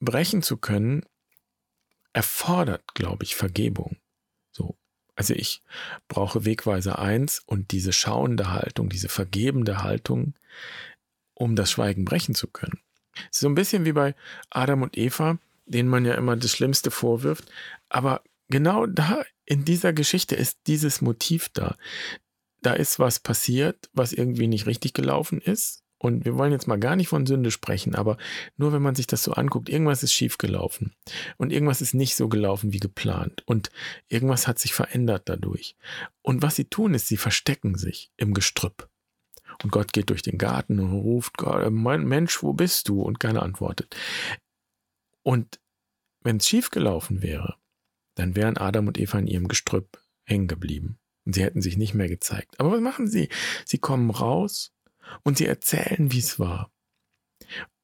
brechen 0.00 0.42
zu 0.42 0.56
können, 0.56 1.04
erfordert, 2.12 2.94
glaube 2.94 3.24
ich, 3.24 3.34
Vergebung. 3.34 3.96
Also 5.16 5.34
ich 5.34 5.62
brauche 6.08 6.44
Wegweiser 6.44 6.98
1 6.98 7.40
und 7.46 7.70
diese 7.72 7.92
schauende 7.92 8.50
Haltung, 8.50 8.88
diese 8.88 9.08
vergebende 9.08 9.82
Haltung, 9.82 10.34
um 11.34 11.56
das 11.56 11.70
Schweigen 11.70 12.04
brechen 12.04 12.34
zu 12.34 12.48
können. 12.48 12.80
So 13.30 13.48
ein 13.48 13.54
bisschen 13.54 13.84
wie 13.84 13.92
bei 13.92 14.14
Adam 14.50 14.82
und 14.82 14.96
Eva, 14.98 15.38
denen 15.66 15.88
man 15.88 16.04
ja 16.04 16.14
immer 16.14 16.36
das 16.36 16.50
Schlimmste 16.50 16.90
vorwirft. 16.90 17.50
Aber 17.88 18.22
genau 18.48 18.86
da 18.86 19.24
in 19.44 19.64
dieser 19.64 19.92
Geschichte 19.92 20.34
ist 20.34 20.58
dieses 20.66 21.00
Motiv 21.00 21.48
da. 21.50 21.76
Da 22.62 22.72
ist 22.72 22.98
was 22.98 23.20
passiert, 23.20 23.88
was 23.92 24.12
irgendwie 24.12 24.46
nicht 24.46 24.66
richtig 24.66 24.94
gelaufen 24.94 25.40
ist. 25.40 25.83
Und 26.04 26.26
wir 26.26 26.36
wollen 26.36 26.52
jetzt 26.52 26.68
mal 26.68 26.78
gar 26.78 26.96
nicht 26.96 27.08
von 27.08 27.24
Sünde 27.24 27.50
sprechen, 27.50 27.94
aber 27.94 28.18
nur 28.58 28.74
wenn 28.74 28.82
man 28.82 28.94
sich 28.94 29.06
das 29.06 29.22
so 29.22 29.32
anguckt, 29.32 29.70
irgendwas 29.70 30.02
ist 30.02 30.12
schiefgelaufen 30.12 30.92
und 31.38 31.50
irgendwas 31.50 31.80
ist 31.80 31.94
nicht 31.94 32.14
so 32.14 32.28
gelaufen 32.28 32.74
wie 32.74 32.78
geplant 32.78 33.42
und 33.46 33.70
irgendwas 34.08 34.46
hat 34.46 34.58
sich 34.58 34.74
verändert 34.74 35.30
dadurch. 35.30 35.76
Und 36.20 36.42
was 36.42 36.56
sie 36.56 36.66
tun, 36.66 36.92
ist, 36.92 37.08
sie 37.08 37.16
verstecken 37.16 37.78
sich 37.78 38.12
im 38.18 38.34
Gestrüpp. 38.34 38.90
Und 39.62 39.72
Gott 39.72 39.94
geht 39.94 40.10
durch 40.10 40.20
den 40.20 40.36
Garten 40.36 40.78
und 40.78 40.92
ruft, 40.92 41.40
Mensch, 41.70 42.42
wo 42.42 42.52
bist 42.52 42.90
du? 42.90 43.00
Und 43.00 43.18
keiner 43.18 43.42
antwortet. 43.42 43.96
Und 45.22 45.58
wenn 46.20 46.36
es 46.36 46.46
schiefgelaufen 46.46 47.22
wäre, 47.22 47.56
dann 48.14 48.36
wären 48.36 48.58
Adam 48.58 48.88
und 48.88 48.98
Eva 48.98 49.18
in 49.18 49.26
ihrem 49.26 49.48
Gestrüpp 49.48 50.02
hängen 50.24 50.48
geblieben. 50.48 50.98
Und 51.24 51.34
sie 51.34 51.42
hätten 51.42 51.62
sich 51.62 51.78
nicht 51.78 51.94
mehr 51.94 52.08
gezeigt. 52.08 52.60
Aber 52.60 52.72
was 52.72 52.82
machen 52.82 53.08
sie? 53.08 53.30
Sie 53.64 53.78
kommen 53.78 54.10
raus 54.10 54.73
und 55.22 55.38
sie 55.38 55.46
erzählen, 55.46 56.12
wie 56.12 56.18
es 56.18 56.38
war. 56.38 56.70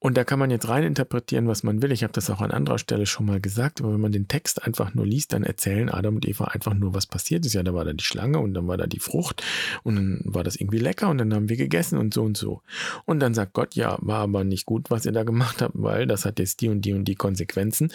Und 0.03 0.17
da 0.17 0.25
kann 0.25 0.39
man 0.39 0.51
jetzt 0.51 0.67
rein 0.67 0.83
interpretieren, 0.83 1.47
was 1.47 1.63
man 1.63 1.83
will. 1.83 1.93
Ich 1.93 2.03
habe 2.03 2.15
das 2.15 2.31
auch 2.31 2.41
an 2.41 2.53
anderer 2.53 2.79
Stelle 2.79 3.05
schon 3.05 3.27
mal 3.27 3.39
gesagt, 3.39 3.83
aber 3.83 3.93
wenn 3.93 4.01
man 4.01 4.13
den 4.13 4.29
Text 4.29 4.65
einfach 4.65 4.95
nur 4.95 5.07
liest, 5.07 5.35
dann 5.35 5.45
erzählen 5.45 5.91
Adam 5.91 6.15
und 6.15 6.27
Eva 6.27 6.47
einfach 6.47 6.73
nur, 6.73 6.95
was 6.95 7.07
passiert 7.07 7.45
ist. 7.45 7.53
Ja, 7.53 7.63
da 7.63 7.75
war 7.75 7.85
da 7.85 7.93
die 7.93 8.03
Schlange 8.03 8.39
und 8.39 8.55
dann 8.55 8.67
war 8.67 8.79
da 8.79 8.87
die 8.87 8.99
Frucht 8.99 9.43
und 9.83 9.97
dann 9.97 10.23
war 10.25 10.43
das 10.43 10.57
irgendwie 10.57 10.79
lecker 10.79 11.11
und 11.11 11.19
dann 11.19 11.35
haben 11.35 11.51
wir 11.51 11.59
gegessen 11.59 11.99
und 11.99 12.15
so 12.15 12.23
und 12.23 12.39
so. 12.39 12.63
Und 13.05 13.21
dann 13.21 13.35
sagt 13.35 13.53
Gott, 13.53 13.75
ja, 13.75 13.99
war 14.01 14.21
aber 14.21 14.43
nicht 14.43 14.65
gut, 14.65 14.91
was 14.91 15.05
ihr 15.05 15.13
da 15.13 15.23
gemacht 15.23 15.61
habt, 15.61 15.75
weil 15.75 16.07
das 16.07 16.25
hat 16.25 16.39
jetzt 16.39 16.63
die 16.63 16.71
und 16.71 16.81
die 16.81 16.95
und 16.95 17.05
die 17.05 17.17
Konsequenzen. 17.17 17.93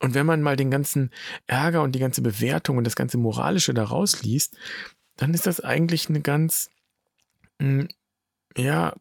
Und 0.00 0.14
wenn 0.14 0.24
man 0.24 0.40
mal 0.40 0.56
den 0.56 0.70
ganzen 0.70 1.10
Ärger 1.46 1.82
und 1.82 1.94
die 1.94 2.00
ganze 2.00 2.22
Bewertung 2.22 2.78
und 2.78 2.84
das 2.84 2.96
ganze 2.96 3.18
Moralische 3.18 3.74
da 3.74 3.84
rausliest, 3.84 4.56
dann 5.16 5.34
ist 5.34 5.46
das 5.46 5.60
eigentlich 5.60 6.08
eine 6.08 6.22
ganz 6.22 6.70
hm, 7.60 7.88
ja, 8.56 8.94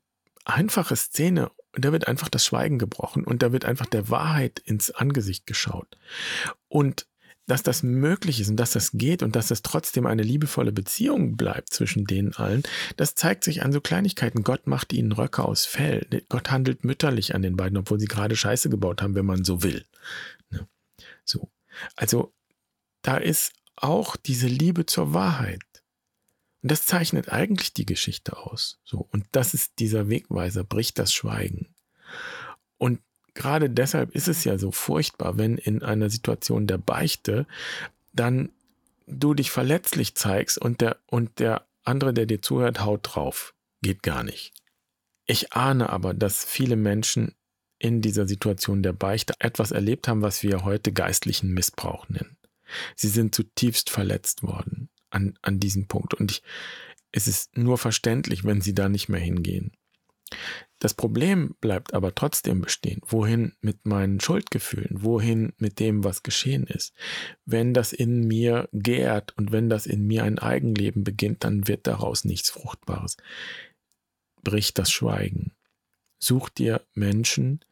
einfache 0.45 0.95
Szene, 0.95 1.51
da 1.73 1.91
wird 1.91 2.07
einfach 2.07 2.29
das 2.29 2.45
Schweigen 2.45 2.79
gebrochen 2.79 3.23
und 3.23 3.41
da 3.41 3.51
wird 3.51 3.65
einfach 3.65 3.85
der 3.85 4.09
Wahrheit 4.09 4.59
ins 4.59 4.91
Angesicht 4.91 5.47
geschaut. 5.47 5.97
Und 6.67 7.07
dass 7.45 7.63
das 7.63 7.83
möglich 7.83 8.39
ist 8.39 8.49
und 8.49 8.57
dass 8.57 8.71
das 8.71 8.91
geht 8.91 9.21
und 9.21 9.35
dass 9.35 9.47
das 9.49 9.63
trotzdem 9.63 10.05
eine 10.05 10.23
liebevolle 10.23 10.71
Beziehung 10.71 11.35
bleibt 11.35 11.73
zwischen 11.73 12.05
denen 12.05 12.33
allen, 12.33 12.63
das 12.95 13.15
zeigt 13.15 13.43
sich 13.43 13.63
an 13.63 13.73
so 13.73 13.81
Kleinigkeiten. 13.81 14.43
Gott 14.43 14.65
macht 14.65 14.93
ihnen 14.93 15.11
Röcke 15.11 15.43
aus 15.43 15.65
Fell. 15.65 16.07
Gott 16.29 16.51
handelt 16.51 16.85
mütterlich 16.85 17.35
an 17.35 17.41
den 17.41 17.57
beiden, 17.57 17.77
obwohl 17.77 17.99
sie 17.99 18.07
gerade 18.07 18.35
Scheiße 18.35 18.69
gebaut 18.69 19.01
haben, 19.01 19.15
wenn 19.15 19.25
man 19.25 19.43
so 19.43 19.61
will. 19.61 19.85
Ne? 20.51 20.67
So. 21.25 21.51
Also, 21.95 22.33
da 23.01 23.17
ist 23.17 23.51
auch 23.75 24.15
diese 24.15 24.47
Liebe 24.47 24.85
zur 24.85 25.13
Wahrheit. 25.13 25.59
Und 26.63 26.71
das 26.71 26.85
zeichnet 26.85 27.29
eigentlich 27.29 27.73
die 27.73 27.85
Geschichte 27.85 28.37
aus. 28.37 28.79
So. 28.85 29.05
Und 29.11 29.25
das 29.33 29.53
ist 29.53 29.79
dieser 29.79 30.07
Wegweiser, 30.07 30.63
bricht 30.63 30.97
das 30.97 31.13
Schweigen. 31.13 31.75
Und 32.77 33.01
gerade 33.33 33.69
deshalb 33.69 34.15
ist 34.15 34.29
es 34.29 34.45
ja 34.45 34.57
so 34.57 34.71
furchtbar, 34.71 35.37
wenn 35.37 35.57
in 35.57 35.83
einer 35.83 36.09
Situation 36.09 36.65
der 36.65 36.77
Beichte 36.77 37.45
dann 38.13 38.49
du 39.07 39.33
dich 39.33 39.51
verletzlich 39.51 40.15
zeigst 40.15 40.57
und 40.57 40.79
der, 40.79 40.97
und 41.07 41.39
der 41.39 41.67
andere, 41.83 42.13
der 42.13 42.25
dir 42.25 42.41
zuhört, 42.41 42.79
haut 42.79 43.01
drauf. 43.03 43.53
Geht 43.81 44.01
gar 44.01 44.23
nicht. 44.23 44.53
Ich 45.25 45.51
ahne 45.51 45.89
aber, 45.89 46.13
dass 46.13 46.45
viele 46.45 46.77
Menschen 46.77 47.35
in 47.77 48.01
dieser 48.01 48.25
Situation 48.25 48.83
der 48.83 48.93
Beichte 48.93 49.33
etwas 49.39 49.71
erlebt 49.71 50.07
haben, 50.07 50.21
was 50.21 50.43
wir 50.43 50.63
heute 50.63 50.93
geistlichen 50.93 51.53
Missbrauch 51.53 52.07
nennen. 52.07 52.37
Sie 52.95 53.09
sind 53.09 53.35
zutiefst 53.35 53.89
verletzt 53.89 54.43
worden 54.43 54.82
an, 55.13 55.37
an 55.41 55.59
diesem 55.59 55.87
Punkt. 55.87 56.13
Und 56.13 56.31
ich, 56.31 56.43
es 57.11 57.27
ist 57.27 57.57
nur 57.57 57.77
verständlich, 57.77 58.43
wenn 58.43 58.61
sie 58.61 58.73
da 58.73 58.89
nicht 58.89 59.09
mehr 59.09 59.19
hingehen. 59.19 59.71
Das 60.79 60.93
Problem 60.93 61.55
bleibt 61.61 61.93
aber 61.93 62.15
trotzdem 62.15 62.61
bestehen. 62.61 62.99
Wohin 63.05 63.53
mit 63.61 63.85
meinen 63.85 64.19
Schuldgefühlen? 64.19 65.03
Wohin 65.03 65.53
mit 65.57 65.79
dem, 65.79 66.03
was 66.03 66.23
geschehen 66.23 66.65
ist? 66.65 66.93
Wenn 67.45 67.73
das 67.73 67.93
in 67.93 68.27
mir 68.27 68.67
gärt 68.73 69.37
und 69.37 69.51
wenn 69.51 69.69
das 69.69 69.85
in 69.85 70.05
mir 70.05 70.23
ein 70.23 70.39
Eigenleben 70.39 71.03
beginnt, 71.03 71.43
dann 71.43 71.67
wird 71.67 71.87
daraus 71.87 72.25
nichts 72.25 72.49
Fruchtbares. 72.49 73.17
Brich 74.41 74.73
das 74.73 74.91
Schweigen. 74.91 75.53
Such 76.19 76.49
dir 76.49 76.85
Menschen, 76.93 77.63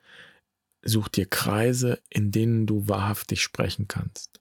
such 0.83 1.09
dir 1.09 1.25
Kreise, 1.25 2.01
in 2.09 2.31
denen 2.31 2.65
du 2.65 2.87
wahrhaftig 2.87 3.41
sprechen 3.41 3.87
kannst. 3.87 4.39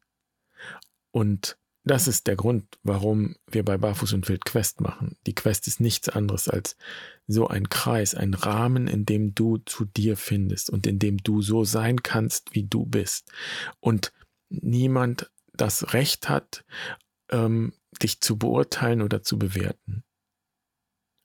Und 1.10 1.58
das 1.84 2.08
ist 2.08 2.26
der 2.26 2.36
Grund, 2.36 2.78
warum 2.82 3.36
wir 3.46 3.64
bei 3.64 3.78
Barfuß 3.78 4.12
und 4.12 4.28
Wild 4.28 4.44
Quest 4.44 4.80
machen. 4.80 5.16
Die 5.26 5.34
Quest 5.34 5.66
ist 5.66 5.80
nichts 5.80 6.08
anderes 6.08 6.48
als 6.48 6.76
so 7.26 7.48
ein 7.48 7.68
Kreis, 7.68 8.14
ein 8.14 8.34
Rahmen, 8.34 8.86
in 8.86 9.06
dem 9.06 9.34
du 9.34 9.58
zu 9.58 9.86
dir 9.86 10.16
findest 10.16 10.68
und 10.68 10.86
in 10.86 10.98
dem 10.98 11.18
du 11.18 11.40
so 11.40 11.64
sein 11.64 12.02
kannst, 12.02 12.54
wie 12.54 12.64
du 12.64 12.84
bist. 12.84 13.32
Und 13.80 14.12
niemand 14.50 15.30
das 15.54 15.94
Recht 15.94 16.28
hat, 16.28 16.64
ähm, 17.30 17.72
dich 18.02 18.20
zu 18.20 18.36
beurteilen 18.36 19.00
oder 19.00 19.22
zu 19.22 19.38
bewerten. 19.38 20.04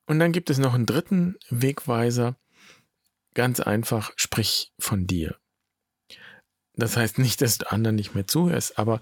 Und 0.07 0.19
dann 0.19 0.31
gibt 0.31 0.49
es 0.49 0.57
noch 0.57 0.73
einen 0.73 0.85
dritten 0.85 1.35
Wegweiser. 1.49 2.37
Ganz 3.33 3.59
einfach, 3.59 4.13
sprich 4.15 4.71
von 4.79 5.07
dir. 5.07 5.37
Das 6.77 6.97
heißt 6.97 7.19
nicht, 7.19 7.41
dass 7.41 7.57
du 7.57 7.71
anderen 7.71 7.95
nicht 7.95 8.15
mehr 8.15 8.27
zuhörst, 8.27 8.77
aber 8.77 9.01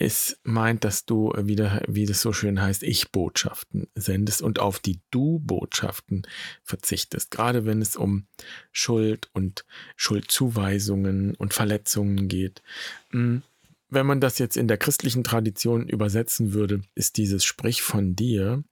es 0.00 0.38
meint, 0.44 0.84
dass 0.84 1.06
du 1.06 1.32
wieder, 1.36 1.82
wie 1.88 2.06
das 2.06 2.20
so 2.20 2.32
schön 2.32 2.62
heißt, 2.62 2.84
Ich-Botschaften 2.84 3.88
sendest 3.96 4.42
und 4.42 4.60
auf 4.60 4.78
die 4.78 5.00
Du-Botschaften 5.10 6.22
verzichtest. 6.62 7.32
Gerade 7.32 7.66
wenn 7.66 7.82
es 7.82 7.96
um 7.96 8.28
Schuld 8.70 9.28
und 9.32 9.64
Schuldzuweisungen 9.96 11.34
und 11.34 11.52
Verletzungen 11.52 12.28
geht. 12.28 12.62
Hm, 13.10 13.42
wenn 13.88 14.06
man 14.06 14.20
das 14.20 14.38
jetzt 14.38 14.56
in 14.56 14.68
der 14.68 14.78
christlichen 14.78 15.24
Tradition 15.24 15.88
übersetzen 15.88 16.52
würde, 16.52 16.82
ist 16.94 17.16
dieses 17.16 17.44
Sprich 17.44 17.82
von 17.82 18.14
dir 18.14 18.62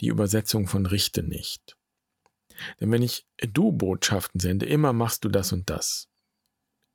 die 0.00 0.08
Übersetzung 0.08 0.66
von 0.66 0.86
Richte 0.86 1.22
nicht. 1.22 1.76
Denn 2.80 2.90
wenn 2.90 3.02
ich 3.02 3.26
Du-Botschaften 3.52 4.40
sende, 4.40 4.64
immer 4.64 4.94
machst 4.94 5.26
du 5.26 5.28
das 5.28 5.52
und 5.52 5.68
das 5.68 6.08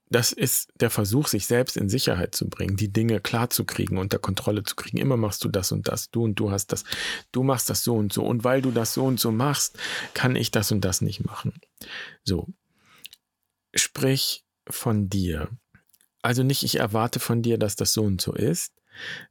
das 0.09 0.31
ist 0.31 0.71
der 0.79 0.89
Versuch, 0.89 1.27
sich 1.27 1.45
selbst 1.45 1.77
in 1.77 1.87
Sicherheit 1.87 2.33
zu 2.33 2.49
bringen, 2.49 2.75
die 2.75 2.91
Dinge 2.91 3.19
klar 3.19 3.49
zu 3.51 3.63
kriegen, 3.63 3.97
unter 3.97 4.17
Kontrolle 4.17 4.63
zu 4.63 4.75
kriegen. 4.75 4.97
Immer 4.97 5.17
machst 5.17 5.43
du 5.43 5.49
das 5.49 5.71
und 5.71 5.87
das, 5.87 6.09
du 6.09 6.23
und 6.23 6.35
du 6.35 6.51
hast 6.51 6.71
das, 6.71 6.83
du 7.31 7.43
machst 7.43 7.69
das 7.69 7.83
so 7.83 7.95
und 7.95 8.11
so. 8.11 8.25
Und 8.25 8.43
weil 8.43 8.61
du 8.61 8.71
das 8.71 8.95
so 8.95 9.05
und 9.05 9.19
so 9.19 9.31
machst, 9.31 9.77
kann 10.15 10.35
ich 10.35 10.49
das 10.49 10.71
und 10.71 10.83
das 10.83 11.01
nicht 11.01 11.23
machen. 11.23 11.61
So. 12.23 12.47
Sprich 13.75 14.45
von 14.67 15.09
dir. 15.09 15.49
Also 16.23 16.41
nicht, 16.41 16.63
ich 16.63 16.79
erwarte 16.79 17.19
von 17.19 17.43
dir, 17.43 17.59
dass 17.59 17.75
das 17.75 17.93
so 17.93 18.03
und 18.03 18.19
so 18.19 18.33
ist, 18.33 18.73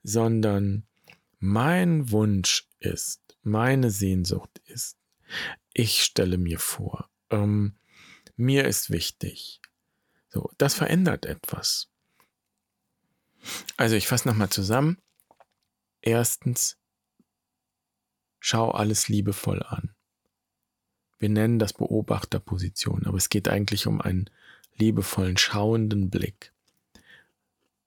sondern 0.04 0.86
mein 1.40 2.10
Wunsch 2.12 2.68
ist, 2.78 3.20
meine 3.42 3.90
Sehnsucht 3.90 4.60
ist, 4.66 4.96
ich 5.72 6.04
stelle 6.04 6.38
mir 6.38 6.58
vor, 6.58 7.10
ähm, 7.30 7.76
mir 8.36 8.66
ist 8.66 8.90
wichtig, 8.90 9.60
so, 10.28 10.50
das 10.58 10.74
verändert 10.74 11.26
etwas. 11.26 11.88
Also 13.76 13.96
ich 13.96 14.08
fasse 14.08 14.28
nochmal 14.28 14.50
zusammen. 14.50 14.98
Erstens, 16.00 16.76
schau 18.40 18.70
alles 18.70 19.08
liebevoll 19.08 19.62
an. 19.62 19.94
Wir 21.18 21.28
nennen 21.28 21.58
das 21.58 21.72
Beobachterposition, 21.72 23.06
aber 23.06 23.16
es 23.16 23.28
geht 23.28 23.48
eigentlich 23.48 23.86
um 23.86 24.00
einen 24.00 24.30
liebevollen, 24.76 25.36
schauenden 25.36 26.10
Blick. 26.10 26.52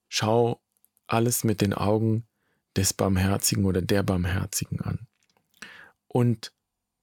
Schau 0.10 0.62
alles 1.08 1.44
mit 1.44 1.62
den 1.62 1.74
Augen 1.74 2.28
des 2.76 2.94
Barmherzigen 2.94 3.66
oder 3.66 3.82
der 3.82 4.04
Barmherzigen 4.04 4.82
an. 4.82 5.08
Und 6.08 6.54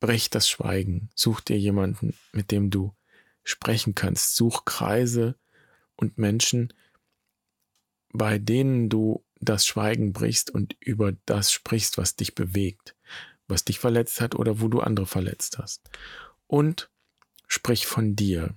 brech 0.00 0.28
das 0.28 0.48
Schweigen. 0.48 1.10
Such 1.14 1.40
dir 1.40 1.58
jemanden, 1.58 2.14
mit 2.32 2.50
dem 2.50 2.70
du 2.70 2.94
sprechen 3.48 3.94
kannst. 3.94 4.36
Such 4.36 4.64
Kreise 4.64 5.36
und 5.96 6.18
Menschen, 6.18 6.72
bei 8.12 8.38
denen 8.38 8.88
du 8.88 9.24
das 9.40 9.66
Schweigen 9.66 10.12
brichst 10.12 10.50
und 10.50 10.76
über 10.80 11.12
das 11.26 11.52
sprichst, 11.52 11.98
was 11.98 12.16
dich 12.16 12.34
bewegt, 12.34 12.96
was 13.46 13.64
dich 13.64 13.78
verletzt 13.78 14.20
hat 14.20 14.34
oder 14.34 14.60
wo 14.60 14.68
du 14.68 14.80
andere 14.80 15.06
verletzt 15.06 15.58
hast. 15.58 15.88
Und 16.46 16.90
sprich 17.46 17.86
von 17.86 18.16
dir. 18.16 18.54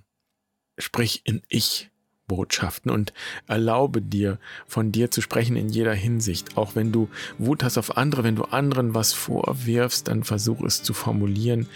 Sprich 0.78 1.22
in 1.24 1.42
Ich. 1.48 1.88
Botschaften 2.28 2.90
und 2.90 3.12
erlaube 3.46 4.00
dir, 4.00 4.38
von 4.66 4.90
dir 4.90 5.10
zu 5.10 5.20
sprechen 5.20 5.56
in 5.56 5.68
jeder 5.68 5.92
Hinsicht. 5.92 6.56
Auch 6.56 6.74
wenn 6.74 6.90
du 6.90 7.10
Wut 7.36 7.62
hast 7.62 7.76
auf 7.76 7.98
andere, 7.98 8.24
wenn 8.24 8.36
du 8.36 8.44
anderen 8.44 8.94
was 8.94 9.12
vorwirfst, 9.12 10.08
dann 10.08 10.24
versuch 10.24 10.62
es 10.62 10.82
zu 10.82 10.94
formulieren. 10.94 11.68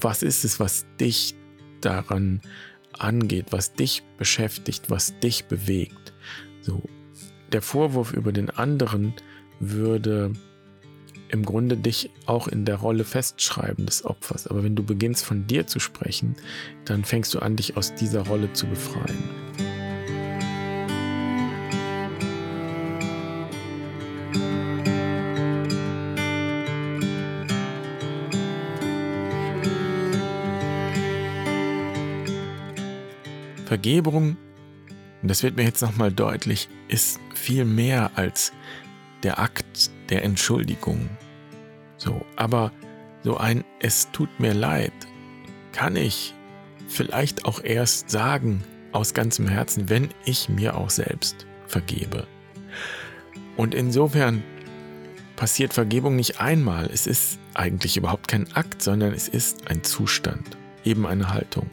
Was 0.00 0.24
ist 0.24 0.44
es, 0.44 0.58
was 0.58 0.86
dich 0.98 1.36
daran 1.84 2.40
angeht, 2.98 3.46
was 3.50 3.74
dich 3.74 4.02
beschäftigt, 4.18 4.90
was 4.90 5.18
dich 5.20 5.44
bewegt. 5.46 6.12
So, 6.60 6.82
der 7.52 7.62
Vorwurf 7.62 8.12
über 8.12 8.32
den 8.32 8.50
anderen 8.50 9.14
würde 9.60 10.32
im 11.28 11.44
Grunde 11.44 11.76
dich 11.76 12.10
auch 12.26 12.46
in 12.46 12.64
der 12.64 12.76
Rolle 12.76 13.04
festschreiben 13.04 13.86
des 13.86 14.04
Opfers. 14.04 14.46
Aber 14.46 14.62
wenn 14.62 14.76
du 14.76 14.82
beginnst 14.82 15.24
von 15.24 15.46
dir 15.46 15.66
zu 15.66 15.80
sprechen, 15.80 16.36
dann 16.84 17.04
fängst 17.04 17.32
du 17.34 17.38
an, 17.38 17.56
dich 17.56 17.76
aus 17.76 17.94
dieser 17.94 18.26
Rolle 18.26 18.52
zu 18.52 18.66
befreien. 18.66 19.71
Vergebung, 33.72 34.36
und 35.22 35.30
das 35.30 35.42
wird 35.42 35.56
mir 35.56 35.62
jetzt 35.62 35.80
nochmal 35.80 36.12
deutlich, 36.12 36.68
ist 36.88 37.18
viel 37.34 37.64
mehr 37.64 38.10
als 38.16 38.52
der 39.22 39.38
Akt 39.38 39.90
der 40.10 40.24
Entschuldigung. 40.24 41.08
So, 41.96 42.26
aber 42.36 42.70
so 43.22 43.38
ein 43.38 43.64
Es 43.80 44.10
tut 44.12 44.28
mir 44.38 44.52
leid 44.52 44.92
kann 45.72 45.96
ich 45.96 46.34
vielleicht 46.86 47.46
auch 47.46 47.64
erst 47.64 48.10
sagen 48.10 48.62
aus 48.92 49.14
ganzem 49.14 49.48
Herzen, 49.48 49.88
wenn 49.88 50.10
ich 50.26 50.50
mir 50.50 50.76
auch 50.76 50.90
selbst 50.90 51.46
vergebe. 51.66 52.26
Und 53.56 53.74
insofern 53.74 54.42
passiert 55.36 55.72
Vergebung 55.72 56.14
nicht 56.14 56.40
einmal. 56.40 56.90
Es 56.92 57.06
ist 57.06 57.38
eigentlich 57.54 57.96
überhaupt 57.96 58.28
kein 58.28 58.52
Akt, 58.52 58.82
sondern 58.82 59.14
es 59.14 59.28
ist 59.28 59.68
ein 59.68 59.82
Zustand, 59.82 60.58
eben 60.84 61.06
eine 61.06 61.32
Haltung. 61.32 61.70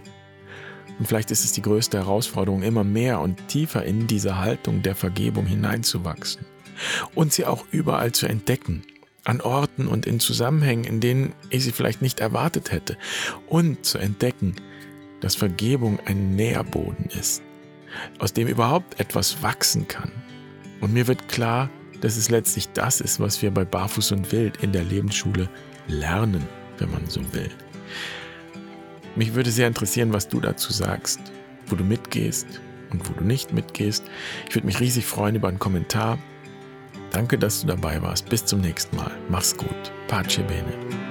Und 1.00 1.08
vielleicht 1.08 1.32
ist 1.32 1.45
es 1.45 1.54
die 1.54 1.62
größte 1.62 1.97
Herausforderung, 1.97 2.62
immer 2.62 2.84
mehr 2.84 3.22
und 3.22 3.47
tiefer 3.47 3.84
in 3.84 4.06
diese 4.06 4.38
Haltung 4.38 4.84
der 4.84 4.95
Vergebung 4.95 5.45
hineinzuwachsen 5.45 6.45
und 7.16 7.34
sie 7.34 7.45
auch 7.45 7.66
überall 7.72 8.12
zu 8.12 8.28
entdecken. 8.28 8.84
an 9.26 9.41
Orten 9.41 9.88
und 9.88 10.08
in 10.08 10.20
Zusammenhängen, 10.20 10.86
in 10.86 11.02
denen 11.02 11.34
ich 11.50 11.64
sie 11.64 11.72
vielleicht 11.72 12.02
nicht 12.02 12.20
erwartet 12.20 12.72
hätte. 12.72 12.97
Und 13.47 13.86
zu 13.86 13.97
entdecken, 13.97 14.56
dass 15.20 15.36
Vergebung 15.36 16.00
ein 16.06 16.36
Nährboden 16.36 17.06
ist, 17.08 17.43
aus 18.18 18.34
dem 18.34 18.47
überhaupt 18.47 19.00
etwas 19.00 19.43
wachsen 19.43 19.88
kann. 19.88 20.12
Und 20.82 20.93
mir 20.93 21.08
wird 21.08 21.28
klar, 21.28 21.70
dass 22.02 22.18
es 22.18 22.30
letztlich 22.30 22.70
das 22.70 23.02
ist, 23.02 23.20
was 23.20 23.41
wir 23.41 23.52
bei 23.52 23.66
Barfuß 23.66 24.14
und 24.14 24.32
Wild 24.32 24.64
in 24.64 24.72
der 24.72 24.86
Lebensschule 24.86 25.50
lernen, 25.88 26.47
wenn 26.78 26.89
man 26.89 27.08
so 27.08 27.22
will. 27.34 27.52
Mich 29.16 29.34
würde 29.34 29.51
sehr 29.51 29.68
interessieren, 29.68 30.14
was 30.14 30.28
du 30.28 30.39
dazu 30.39 30.72
sagst, 30.72 31.20
wo 31.68 31.76
du 31.76 31.84
mitgehst 31.84 32.62
und 32.91 33.07
wo 33.10 33.14
du 33.14 33.24
nicht 33.24 33.53
mitgehst. 33.53 34.03
Ich 34.47 34.55
würde 34.55 34.68
mich 34.68 34.80
riesig 34.80 35.05
freuen 35.05 35.36
über 35.36 35.47
einen 35.47 35.60
Kommentar. 35.60 36.18
Danke, 37.12 37.38
dass 37.38 37.62
du 37.62 37.68
dabei 37.68 38.01
warst. 38.01 38.30
Bis 38.30 38.45
zum 38.45 38.62
nächsten 38.62 38.95
Mal. 38.95 39.12
Mach's 39.30 39.55
gut. 39.55 39.91
Pace 40.07 40.38
bene. 40.47 41.09